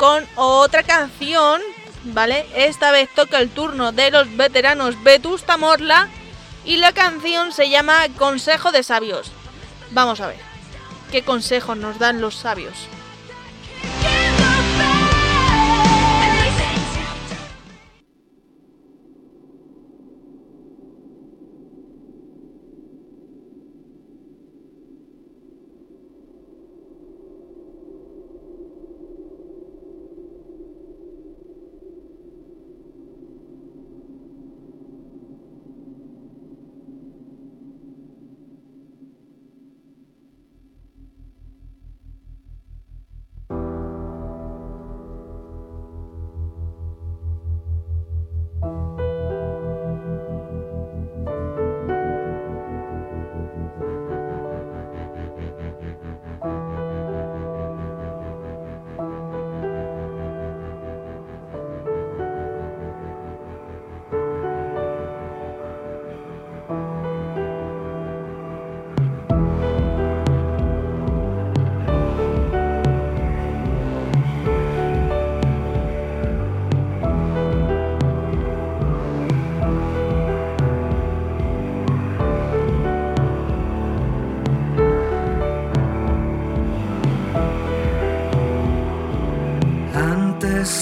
con 0.00 0.26
otra 0.34 0.82
canción, 0.82 1.60
¿vale? 2.04 2.46
Esta 2.54 2.90
vez 2.90 3.10
toca 3.14 3.38
el 3.38 3.50
turno 3.50 3.92
de 3.92 4.10
los 4.10 4.34
veteranos 4.34 5.02
Vetusta 5.02 5.58
Morla 5.58 6.08
y 6.64 6.78
la 6.78 6.94
canción 6.94 7.52
se 7.52 7.68
llama 7.68 8.06
Consejo 8.16 8.72
de 8.72 8.82
Sabios. 8.82 9.30
Vamos 9.90 10.22
a 10.22 10.28
ver, 10.28 10.38
¿qué 11.12 11.22
consejos 11.22 11.76
nos 11.76 11.98
dan 11.98 12.22
los 12.22 12.34
sabios? 12.34 12.72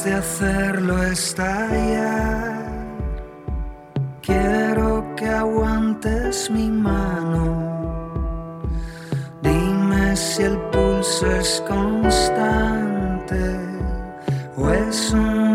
De 0.09 0.14
hacerlo 0.14 1.02
estallar, 1.02 2.64
quiero 4.22 5.04
que 5.16 5.28
aguantes 5.28 6.50
mi 6.50 6.70
mano. 6.70 7.44
Dime 9.42 10.16
si 10.16 10.44
el 10.44 10.56
pulso 10.72 11.26
es 11.30 11.62
constante 11.68 13.44
o 14.56 14.70
es 14.70 15.12
un 15.12 15.47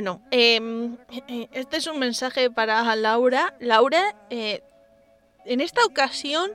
Bueno, 0.00 0.22
em, 0.30 0.96
eh, 1.28 1.48
este 1.52 1.76
es 1.76 1.86
un 1.86 1.98
mensaje 1.98 2.50
para 2.50 2.96
Laura. 2.96 3.52
Laura, 3.60 4.16
eh, 4.30 4.62
en 5.44 5.60
esta 5.60 5.84
ocasión 5.84 6.52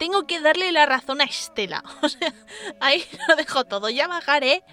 tengo 0.00 0.26
que 0.26 0.40
darle 0.40 0.72
la 0.72 0.84
razón 0.84 1.20
a 1.20 1.24
Estela. 1.24 1.84
O 2.02 2.08
sea, 2.08 2.34
ahí 2.80 3.04
lo 3.28 3.36
dejo 3.36 3.62
todo. 3.62 3.88
Ya 3.88 4.08
bajaré 4.08 4.64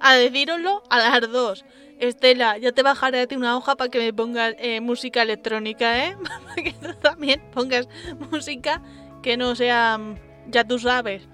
a 0.00 0.14
decíroslo 0.14 0.82
a 0.88 0.96
las 0.96 1.30
dos. 1.30 1.66
Estela, 1.98 2.56
ya 2.56 2.72
te 2.72 2.82
bajaré 2.82 3.20
a 3.20 3.26
ti 3.26 3.36
una 3.36 3.54
hoja 3.54 3.76
para 3.76 3.90
que 3.90 3.98
me 3.98 4.14
pongas 4.14 4.54
eh, 4.56 4.80
música 4.80 5.20
electrónica, 5.20 6.06
¿eh? 6.06 6.16
para 6.48 6.54
que 6.54 6.72
tú 6.72 6.94
también 7.02 7.42
pongas 7.52 7.86
música 8.30 8.80
que 9.22 9.36
no 9.36 9.54
sea, 9.56 10.00
ya 10.46 10.64
tú 10.64 10.78
sabes. 10.78 11.28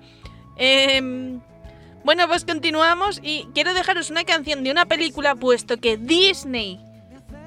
Em, 0.57 1.41
bueno, 2.05 2.27
pues 2.29 2.45
continuamos 2.45 3.21
y 3.23 3.47
quiero 3.55 3.75
dejaros 3.75 4.11
una 4.11 4.25
canción 4.25 4.65
de 4.65 4.71
una 4.71 4.87
película 4.87 5.35
puesto 5.35 5.77
que 5.77 5.97
Disney 5.97 6.81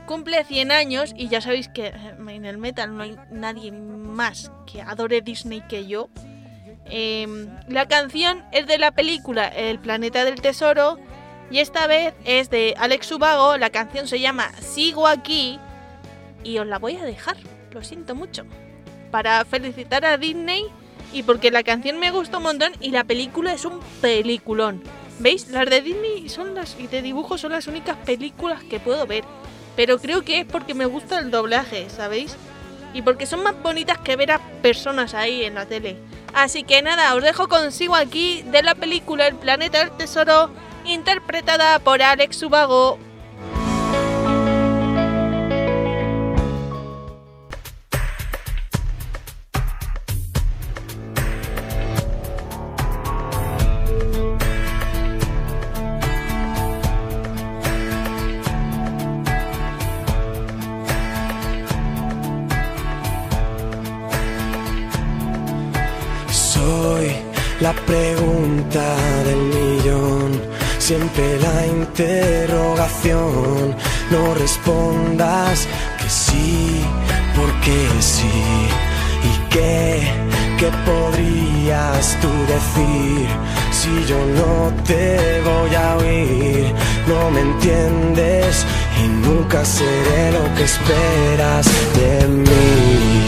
cumple 0.05 0.43
100 0.43 0.71
años 0.71 1.13
y 1.17 1.27
ya 1.27 1.41
sabéis 1.41 1.69
que 1.69 1.87
eh, 1.87 2.15
en 2.27 2.45
el 2.45 2.57
metal 2.57 2.95
no 2.95 3.03
hay 3.03 3.17
nadie 3.31 3.71
más 3.71 4.51
que 4.71 4.81
adore 4.81 5.21
Disney 5.21 5.61
que 5.67 5.87
yo. 5.87 6.09
Em, 6.85 7.49
la 7.67 7.87
canción 7.87 8.43
es 8.51 8.67
de 8.67 8.77
la 8.77 8.91
película 8.91 9.47
El 9.47 9.79
planeta 9.79 10.25
del 10.25 10.41
tesoro 10.41 10.99
y 11.49 11.59
esta 11.59 11.87
vez 11.87 12.13
es 12.25 12.49
de 12.49 12.75
Alex 12.77 13.11
Ubago, 13.11 13.57
la 13.57 13.69
canción 13.69 14.07
se 14.07 14.19
llama 14.19 14.51
Sigo 14.59 15.07
aquí 15.07 15.59
y 16.43 16.57
os 16.57 16.67
la 16.67 16.79
voy 16.79 16.97
a 16.97 17.03
dejar, 17.05 17.37
lo 17.71 17.83
siento 17.83 18.15
mucho, 18.15 18.43
para 19.11 19.45
felicitar 19.45 20.03
a 20.05 20.17
Disney 20.17 20.65
y 21.13 21.23
porque 21.23 21.51
la 21.51 21.63
canción 21.63 21.99
me 21.99 22.11
gustó 22.11 22.37
un 22.37 22.43
montón 22.43 22.73
y 22.81 22.89
la 22.89 23.03
película 23.03 23.53
es 23.53 23.65
un 23.65 23.79
peliculón. 24.01 24.81
¿Veis? 25.19 25.47
Las 25.49 25.69
de 25.69 25.81
Disney 25.81 26.27
son 26.27 26.55
las 26.55 26.75
y 26.79 26.87
de 26.87 27.01
dibujo 27.01 27.37
son 27.37 27.51
las 27.51 27.67
únicas 27.67 27.95
películas 27.97 28.63
que 28.63 28.79
puedo 28.79 29.05
ver, 29.05 29.23
pero 29.75 29.99
creo 29.99 30.23
que 30.23 30.39
es 30.39 30.45
porque 30.45 30.73
me 30.73 30.85
gusta 30.85 31.19
el 31.19 31.31
doblaje, 31.31 31.89
¿sabéis? 31.89 32.35
Y 32.93 33.03
porque 33.03 33.25
son 33.25 33.43
más 33.43 33.55
bonitas 33.61 33.99
que 33.99 34.15
ver 34.15 34.31
a 34.31 34.39
personas 34.61 35.13
ahí 35.13 35.43
en 35.43 35.55
la 35.55 35.65
tele. 35.65 35.97
Así 36.33 36.63
que 36.63 36.81
nada, 36.81 37.13
os 37.15 37.23
dejo 37.23 37.47
consigo 37.47 37.95
aquí 37.95 38.41
de 38.43 38.63
la 38.63 38.75
película 38.75 39.27
El 39.27 39.35
planeta 39.35 39.79
del 39.79 39.91
tesoro 39.91 40.49
interpretada 40.85 41.79
por 41.79 42.01
Alex 42.01 42.41
Ubago. 42.43 42.97
Podrías 82.03 82.17
tú 82.21 82.29
decir 82.47 83.27
si 83.71 84.05
yo 84.05 84.17
no 84.17 84.83
te 84.83 85.41
voy 85.41 85.75
a 85.75 85.97
oír? 85.97 86.73
No 87.07 87.31
me 87.31 87.41
entiendes 87.41 88.65
y 89.03 89.07
nunca 89.07 89.63
seré 89.65 90.31
lo 90.31 90.55
que 90.55 90.63
esperas 90.63 91.65
de 91.95 92.27
mí. 92.27 93.25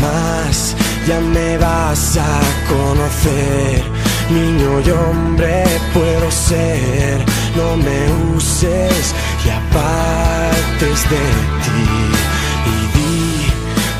Jamás 0.00 0.76
ya 1.06 1.20
me 1.20 1.58
vas 1.58 2.16
a 2.16 2.40
conocer. 2.68 3.82
Niño 4.30 4.80
y 4.84 4.90
hombre 4.90 5.64
puedo 5.94 6.30
ser. 6.30 7.24
No 7.56 7.76
me 7.76 8.36
uses 8.36 9.14
y 9.44 9.50
apartes 9.50 11.10
de 11.10 11.16
ti. 11.64 12.17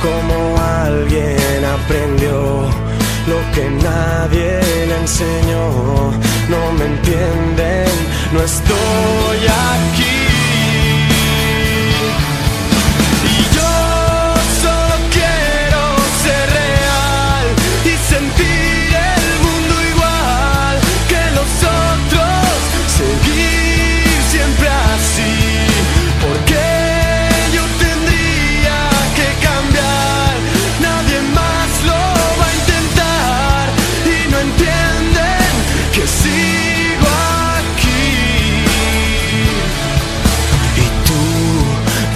Como 0.02 0.56
alguien 0.58 1.64
aprendió 1.64 2.68
lo 3.26 3.38
que 3.54 3.68
nadie 3.70 4.60
le 4.86 4.96
enseñó. 5.00 6.12
No 6.48 6.72
me 6.78 6.84
entienden, 6.84 7.88
no 8.32 8.40
estoy 8.42 9.38
aquí. 9.46 10.17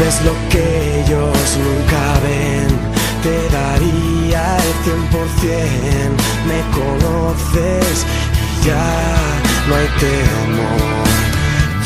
Ves 0.03 0.21
lo 0.25 0.35
que 0.51 0.65
ellos 1.01 1.37
nunca 1.67 2.03
ven. 2.25 2.69
Te 3.25 3.37
daría 3.57 4.43
el 4.67 4.73
cien 4.85 5.03
por 5.13 5.27
cien. 5.41 6.09
Me 6.51 6.61
conoces 6.79 7.97
y 8.41 8.67
ya 8.67 8.91
no 9.67 9.75
hay 9.77 9.89
temor. 10.05 11.07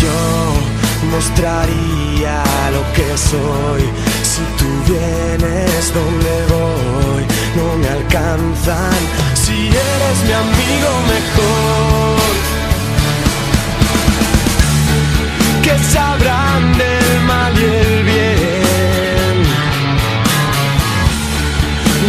Yo 0.02 0.18
mostraría 1.12 2.36
lo 2.76 2.82
que 2.96 3.08
soy. 3.30 3.82
Si 4.30 4.42
tú 4.58 4.68
vienes 4.92 5.82
donde 5.98 6.34
voy, 6.54 7.22
no 7.58 7.66
me 7.80 7.88
alcanzan. 7.98 9.00
Si 9.34 9.56
eres 9.68 10.18
mi 10.26 10.32
amigo 10.44 10.90
mejor 11.12 12.15
que 15.66 15.76
sabrán 15.78 16.78
del 16.78 17.20
mal 17.26 17.52
y 17.58 17.64
el 17.64 18.04
bien. 18.04 19.34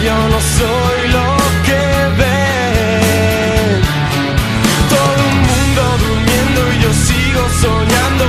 Yo 0.05 0.17
no 0.33 0.39
soy 0.57 0.97
lo 1.17 1.29
que 1.67 1.83
ven. 2.19 3.69
Todo 4.93 5.11
el 5.29 5.35
mundo 5.49 5.81
durmiendo 6.05 6.59
y 6.73 6.75
yo 6.83 6.91
sigo 7.07 7.41
soñando 7.63 8.23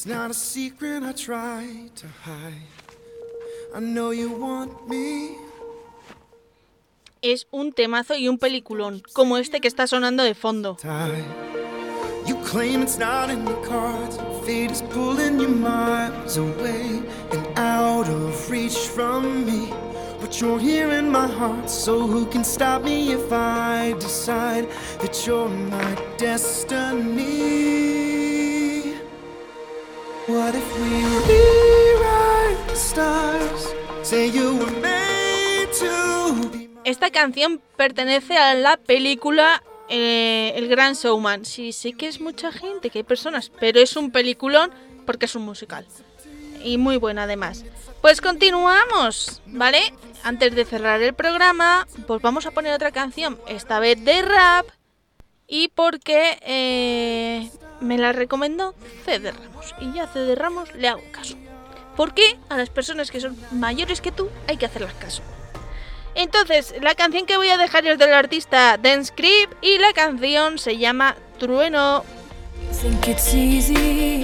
It's 0.00 0.06
not 0.06 0.30
a 0.30 0.34
secret 0.34 1.02
I 1.02 1.12
try 1.12 1.90
to 1.96 2.06
hide. 2.24 2.54
I 3.74 3.80
know 3.80 4.12
you 4.12 4.30
want 4.32 4.88
me. 4.88 5.36
Es 7.20 7.46
un 7.50 7.72
temazo 7.72 8.16
y 8.16 8.26
un 8.26 8.38
peliculón, 8.38 9.02
como 9.12 9.36
este 9.36 9.60
que 9.60 9.68
está 9.68 9.86
sonando 9.86 10.24
de 10.24 10.34
fondo. 10.34 10.78
You 12.26 12.34
claim 12.46 12.80
it's 12.80 12.96
not 12.96 13.28
in 13.28 13.44
the 13.44 13.52
cards. 13.68 14.16
Fate 14.46 14.70
is 14.70 14.80
pulling 14.88 15.38
you 15.38 15.48
miles 15.48 16.38
away 16.38 17.02
and 17.32 17.58
out 17.58 18.08
of 18.08 18.50
reach 18.50 18.78
from 18.78 19.44
me. 19.44 19.70
But 20.18 20.40
you're 20.40 20.58
here 20.58 20.92
in 20.92 21.10
my 21.10 21.26
heart, 21.26 21.68
so 21.68 22.06
who 22.06 22.24
can 22.24 22.42
stop 22.42 22.84
me 22.84 23.12
if 23.12 23.30
I 23.30 23.94
decide 24.00 24.66
that 25.00 25.26
you're 25.26 25.50
my 25.50 25.94
destiny? 26.16 27.89
Esta 36.84 37.10
canción 37.10 37.60
pertenece 37.76 38.36
a 38.36 38.54
la 38.54 38.76
película 38.76 39.62
eh, 39.88 40.52
El 40.56 40.68
Gran 40.68 40.94
Showman. 40.94 41.44
Sí, 41.44 41.72
sé 41.72 41.92
que 41.92 42.08
es 42.08 42.20
mucha 42.20 42.50
gente, 42.50 42.90
que 42.90 42.98
hay 42.98 43.04
personas, 43.04 43.52
pero 43.60 43.80
es 43.80 43.96
un 43.96 44.10
peliculón 44.10 44.72
porque 45.06 45.26
es 45.26 45.34
un 45.36 45.42
musical. 45.42 45.86
Y 46.64 46.78
muy 46.78 46.96
buena 46.96 47.24
además. 47.24 47.64
Pues 48.00 48.20
continuamos, 48.20 49.40
¿vale? 49.46 49.94
Antes 50.24 50.54
de 50.54 50.64
cerrar 50.64 51.00
el 51.02 51.14
programa, 51.14 51.86
pues 52.06 52.20
vamos 52.22 52.46
a 52.46 52.50
poner 52.50 52.74
otra 52.74 52.90
canción, 52.90 53.38
esta 53.46 53.78
vez 53.78 54.02
de 54.04 54.22
rap. 54.22 54.66
Y 55.46 55.68
porque 55.68 56.38
eh, 56.42 57.50
me 57.80 57.98
la 57.98 58.12
recomendó 58.12 58.74
CD 59.04 59.32
Ramos. 59.32 59.74
Y 59.80 59.92
ya 59.92 60.04
a 60.04 60.34
Ramos 60.34 60.74
le 60.74 60.88
hago 60.88 61.02
caso. 61.12 61.36
Porque 62.00 62.38
a 62.48 62.56
las 62.56 62.70
personas 62.70 63.10
que 63.10 63.20
son 63.20 63.36
mayores 63.50 64.00
que 64.00 64.10
tú 64.10 64.30
hay 64.48 64.56
que 64.56 64.64
hacerlas 64.64 64.94
caso. 64.94 65.20
Entonces, 66.14 66.74
la 66.80 66.94
canción 66.94 67.26
que 67.26 67.36
voy 67.36 67.50
a 67.50 67.58
dejar 67.58 67.86
es 67.86 67.98
del 67.98 68.14
artista 68.14 68.78
Dance 68.78 69.12
Creep 69.14 69.50
y 69.60 69.76
la 69.76 69.92
canción 69.92 70.58
se 70.58 70.78
llama 70.78 71.14
Trueno. 71.38 72.02
think 72.80 73.06
it's 73.06 73.34
easy. 73.34 74.22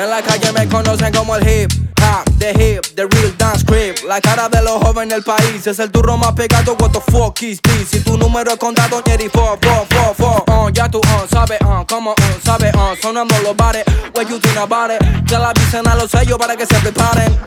En 0.00 0.08
la 0.08 0.22
calle 0.22 0.50
me 0.52 0.66
conocen 0.66 1.12
como 1.12 1.36
el 1.36 1.46
hip 1.46 1.70
hop, 2.00 2.29
the 2.40 2.52
hip, 2.58 2.82
the 2.96 3.06
real 3.06 3.30
dance 3.36 3.62
creep. 3.62 4.02
La 4.08 4.20
cara 4.20 4.48
de 4.48 4.62
los 4.62 4.82
jóvenes 4.82 5.14
del 5.14 5.22
país 5.22 5.66
es 5.66 5.78
el 5.78 5.90
turro 5.90 6.16
más 6.16 6.32
pegado. 6.32 6.74
What 6.80 6.92
the 6.92 7.00
fuck 7.12 7.40
is 7.42 7.60
this? 7.60 7.88
Si 7.90 8.00
tu 8.00 8.16
número 8.16 8.50
es 8.50 8.56
contado, 8.56 9.02
Jerry, 9.06 9.28
four, 9.28 9.58
four, 9.60 9.86
four, 9.90 10.14
four. 10.16 10.44
Uh, 10.48 10.70
ya 10.70 10.88
tú, 10.88 10.98
uh, 10.98 11.28
sabes, 11.30 11.60
uh, 11.60 11.84
como, 11.86 12.12
uh, 12.12 12.40
sabes, 12.42 12.74
uh, 12.74 12.96
sonando 13.00 13.36
los 13.42 13.54
bares. 13.54 13.84
What 14.14 14.28
you 14.28 14.40
think 14.40 14.56
about 14.56 14.90
it? 14.90 15.00
Ya 15.26 15.38
la 15.38 15.50
avisen 15.50 15.86
a 15.86 15.94
los 15.94 16.10
sellos 16.10 16.38
para 16.38 16.56
que 16.56 16.66
se 16.66 16.74
preparen. 16.80 17.38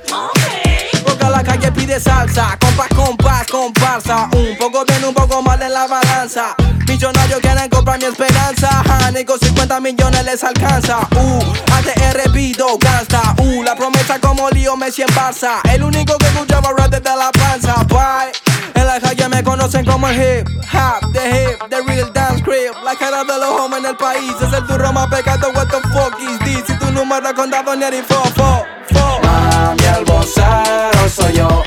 Porque 1.04 1.26
la 1.30 1.44
calle 1.44 1.72
pide 1.72 2.00
salsa, 2.00 2.58
compás, 2.60 2.88
compás, 2.96 3.48
comparsa. 3.48 4.30
Un 4.34 4.58
poco 4.58 4.86
tiene 4.86 5.08
un 5.08 5.14
poco 5.14 5.41
más 5.41 5.60
de 5.60 5.70
la 5.70 5.88
balanza. 5.88 6.56
Millonarios 6.88 7.39
quieren 7.39 7.70
comprar 7.70 7.98
mi 8.00 8.06
esperanza. 8.06 8.84
Honey, 9.08 9.26
con 9.26 9.39
50 9.39 9.80
millones 9.80 10.24
les 10.24 10.44
alcanza. 10.44 11.00
Uh, 11.16 11.39
ATR 11.74 12.32
pido 12.32 12.78
gasta. 12.78 13.36
Uh, 13.39 13.64
la 13.64 13.76
promesa 13.76 14.20
como 14.20 14.50
lío 14.50 14.76
El 14.86 15.82
único 15.82 16.18
que 16.18 16.26
escuchaba 16.26 16.74
rap 16.78 16.90
desde 16.90 17.16
la 17.16 17.32
panza. 17.32 17.74
Bye. 17.86 18.34
En 18.74 18.86
la 18.86 19.00
calle 19.00 19.30
me 19.30 19.42
conocen 19.42 19.86
como 19.86 20.10
el 20.10 20.16
hip 20.16 20.50
hop, 20.74 21.14
the 21.14 21.22
hip, 21.30 21.70
the 21.70 21.82
real 21.84 22.12
dance 22.12 22.44
creep. 22.44 22.74
La 22.84 22.94
cara 22.94 23.24
de 23.24 23.40
los 23.40 23.62
hombres 23.62 23.82
en 23.82 23.90
el 23.92 23.96
país 23.96 24.34
es 24.42 24.52
el 24.52 24.68
turro 24.68 24.92
más 24.92 25.08
pecado. 25.08 25.52
What 25.56 25.68
the 25.68 25.80
fuck 25.88 26.20
is 26.20 26.38
this? 26.40 26.66
Si 26.68 26.78
tu 26.80 26.92
número 26.92 27.30
es 27.30 27.34
contado, 27.34 27.74
ni 27.78 28.02
fo, 28.02 28.22
fo, 28.36 28.66
fo. 28.92 29.20
Mami, 29.24 29.84
el 29.86 30.04
vocero 30.04 31.10
soy 31.10 31.34
yo. 31.34 31.64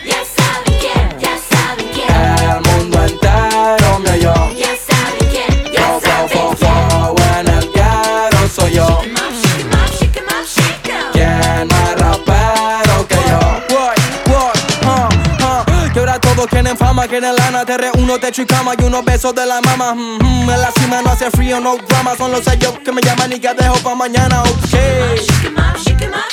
Fama, 17.07 17.09
quieren 17.09 17.37
lana 17.37 17.65
Te 17.65 17.77
reúno, 17.77 18.19
techo 18.19 18.43
y 18.43 18.47
cama 18.47 18.75
y 18.79 18.85
unos 18.85 19.05
besos 19.05 19.35
de 19.35 19.47
la 19.47 19.61
mama. 19.61 19.95
Mm, 19.95 20.19
mm, 20.23 20.51
En 20.51 20.61
la 20.61 20.71
cima 20.73 21.03
no 21.03 21.11
hace 21.11 21.31
frío, 21.31 21.61
no 21.61 21.77
drama 21.77 22.17
Son 22.17 22.31
los 22.31 22.45
sellos 22.45 22.79
que 22.85 22.93
me 22.93 23.01
llaman 23.01 23.33
y 23.33 23.41
que 23.41 23.53
dejo 23.55 23.77
pa' 23.83 23.95
mañana, 23.95 24.43
ok 24.43 24.49
up, 24.49 24.73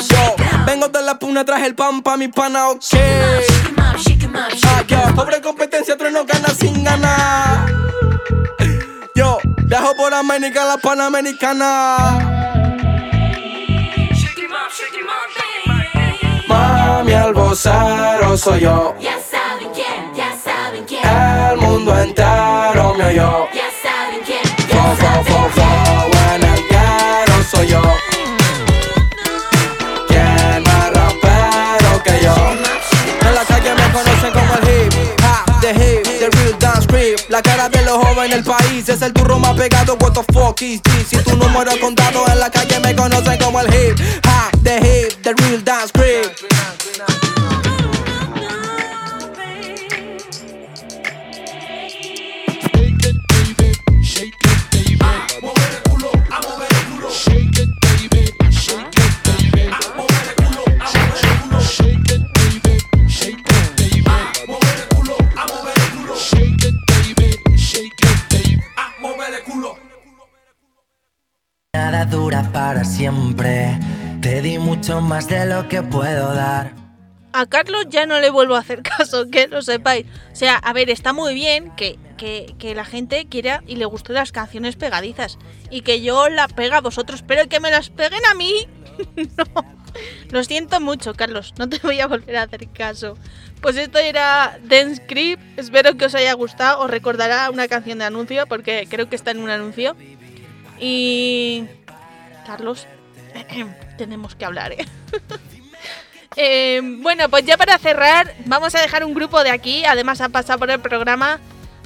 Yo, 0.09 0.35
vengo 0.65 0.87
de 0.87 1.01
la 1.01 1.17
puna, 1.17 1.45
traje 1.45 1.65
el 1.65 1.75
pan 1.75 2.01
pa' 2.01 2.17
mi 2.17 2.27
pana, 2.27 2.69
ok 2.69 2.77
up, 2.77 3.63
Ah, 4.65 4.83
yo, 4.87 4.97
pobre 5.15 5.41
competencia, 5.41 5.95
tres 5.97 6.11
no 6.11 6.25
gana 6.25 6.49
sin 6.49 6.83
ganar. 6.83 7.65
Yo, 9.15 9.37
dejo 9.43 9.95
por 9.95 10.13
América 10.13 10.65
la 10.65 10.77
panamericana. 10.77 11.97
Mami, 16.47 17.13
vocero 17.33 18.37
soy 18.37 18.61
yo. 18.61 18.95
El 21.53 21.59
mundo 21.59 21.95
entero 21.99 22.95
me 22.97 23.05
oyó. 23.05 23.47
ya 23.53 23.69
saben 23.83 24.21
quién, 24.25 24.41
Fo, 24.69 24.75
ya 24.75 24.95
fo, 24.95 25.03
saben 25.03 25.25
fo, 25.25 25.49
fo, 25.53 26.33
en 26.33 26.43
el 26.43 26.61
ghetto 26.67 27.43
soy 27.51 27.67
yo. 27.67 27.81
¿Quién 30.07 30.63
más 30.63 30.91
rapero 30.93 32.03
que 32.03 32.23
yo? 32.23 32.35
En 33.27 33.35
la 33.35 33.45
calle 33.45 33.71
me 33.75 33.91
conocen 33.93 34.31
como 34.33 34.53
el 34.55 34.63
hip 34.67 34.93
hop, 35.21 35.61
the 35.61 35.69
hip, 35.69 36.03
the 36.03 36.29
real 36.31 36.57
dance 36.57 36.87
creep. 36.87 37.19
La 37.29 37.41
cara 37.43 37.69
de 37.69 37.83
los 37.83 37.97
jóvenes 37.97 38.31
en 38.31 38.39
el 38.39 38.43
país 38.43 38.89
es 38.89 39.01
el 39.03 39.13
turro 39.13 39.37
más 39.37 39.53
pegado. 39.53 39.95
What 40.01 40.13
the 40.13 40.23
fuck 40.33 40.59
is 40.63 40.81
this? 40.81 41.07
Si 41.09 41.17
tu 41.17 41.37
número 41.37 41.69
es 41.69 41.77
contado 41.77 42.25
en 42.29 42.39
la 42.39 42.49
calle 42.49 42.79
me 42.79 42.95
conocen 42.95 43.37
como 43.37 43.59
el 43.59 43.67
hip 43.67 43.99
hop, 44.25 44.32
que 75.67 75.81
puedo 75.83 76.33
dar. 76.33 76.73
A 77.31 77.47
Carlos 77.47 77.87
ya 77.89 78.05
no 78.05 78.19
le 78.19 78.29
vuelvo 78.29 78.55
a 78.55 78.59
hacer 78.59 78.83
caso, 78.83 79.29
que 79.29 79.47
lo 79.47 79.61
sepáis. 79.61 80.05
O 80.31 80.35
sea, 80.35 80.55
a 80.57 80.73
ver, 80.73 80.89
está 80.89 81.13
muy 81.13 81.33
bien 81.33 81.71
que, 81.75 81.97
que, 82.17 82.53
que 82.59 82.75
la 82.75 82.85
gente 82.85 83.25
quiera 83.27 83.63
y 83.65 83.75
le 83.75 83.85
gusten 83.85 84.15
las 84.15 84.31
canciones 84.31 84.75
pegadizas. 84.75 85.39
Y 85.69 85.81
que 85.81 86.01
yo 86.01 86.29
la 86.29 86.47
pega 86.47 86.77
a 86.77 86.81
vosotros, 86.81 87.23
pero 87.25 87.47
que 87.49 87.59
me 87.59 87.71
las 87.71 87.89
peguen 87.89 88.21
a 88.31 88.35
mí. 88.35 88.67
no. 89.15 89.83
Lo 90.29 90.43
siento 90.43 90.79
mucho, 90.79 91.13
Carlos. 91.13 91.53
No 91.57 91.69
te 91.69 91.79
voy 91.79 91.99
a 91.99 92.07
volver 92.07 92.37
a 92.37 92.43
hacer 92.43 92.67
caso. 92.69 93.17
Pues 93.61 93.77
esto 93.77 93.99
era 93.99 94.59
Dance 94.63 95.05
Creep. 95.05 95.39
Espero 95.57 95.95
que 95.97 96.05
os 96.05 96.15
haya 96.15 96.33
gustado. 96.33 96.81
Os 96.81 96.89
recordará 96.89 97.49
una 97.49 97.67
canción 97.67 97.99
de 97.99 98.05
anuncio, 98.05 98.45
porque 98.47 98.87
creo 98.89 99.09
que 99.09 99.15
está 99.15 99.31
en 99.31 99.39
un 99.39 99.49
anuncio. 99.49 99.95
Y. 100.79 101.65
Carlos, 102.45 102.87
tenemos 103.97 104.35
que 104.35 104.45
hablar, 104.45 104.71
¿eh? 104.73 104.85
Eh, 106.35 106.81
bueno, 106.83 107.29
pues 107.29 107.45
ya 107.45 107.57
para 107.57 107.77
cerrar, 107.77 108.33
vamos 108.45 108.73
a 108.73 108.81
dejar 108.81 109.03
un 109.03 109.13
grupo 109.13 109.43
de 109.43 109.51
aquí. 109.51 109.85
Además, 109.85 110.19
han 110.19 110.31
pasado 110.31 110.59
por 110.59 110.71
el 110.71 110.79
programa. 110.79 111.39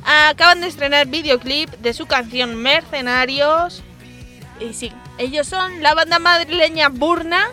Acaban 0.06 0.62
de 0.62 0.68
estrenar 0.68 1.08
videoclip 1.08 1.70
de 1.70 1.94
su 1.94 2.06
canción 2.06 2.56
Mercenarios. 2.56 3.84
Y 4.60 4.74
sí, 4.74 4.94
ellos 5.18 5.48
son 5.48 5.84
la 5.84 5.94
banda 5.94 6.20
madrileña 6.20 6.90
Burna. 6.90 7.50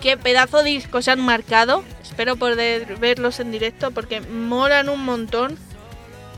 Qué 0.00 0.16
pedazo 0.16 0.62
de 0.62 0.70
disco 0.70 1.02
se 1.02 1.10
han 1.10 1.20
marcado. 1.20 1.82
Espero 2.02 2.36
poder 2.36 2.96
verlos 2.98 3.40
en 3.40 3.50
directo 3.50 3.90
porque 3.90 4.20
molan 4.20 4.88
un 4.88 5.04
montón. 5.04 5.58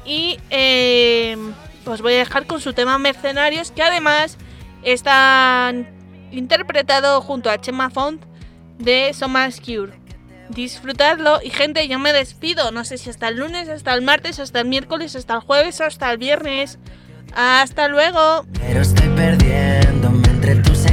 Y 0.06 0.38
eh, 0.48 1.36
os 1.84 2.00
voy 2.00 2.14
a 2.14 2.18
dejar 2.18 2.46
con 2.46 2.62
su 2.62 2.72
tema 2.72 2.96
Mercenarios, 2.96 3.72
que 3.72 3.82
además 3.82 4.38
está 4.82 5.74
interpretado 6.30 7.20
junto 7.20 7.50
a 7.50 7.60
Chema 7.60 7.90
Font 7.90 8.22
de 8.78 9.12
Somas 9.14 9.60
Cure. 9.60 9.92
Disfrutadlo 10.48 11.40
y 11.42 11.50
gente, 11.50 11.86
yo 11.88 11.98
me 11.98 12.12
despido. 12.12 12.70
No 12.70 12.84
sé 12.84 12.96
si 12.96 13.10
hasta 13.10 13.28
el 13.28 13.36
lunes, 13.36 13.68
hasta 13.68 13.92
el 13.92 14.02
martes, 14.02 14.38
hasta 14.38 14.60
el 14.60 14.68
miércoles, 14.68 15.14
hasta 15.14 15.34
el 15.34 15.40
jueves, 15.40 15.80
hasta 15.80 16.10
el 16.10 16.18
viernes. 16.18 16.78
Hasta 17.34 17.88
luego. 17.88 18.46
Pero 18.58 18.80
estoy 18.80 19.08
perdiéndome 19.10 20.26
entre 20.28 20.56
tus 20.56 20.86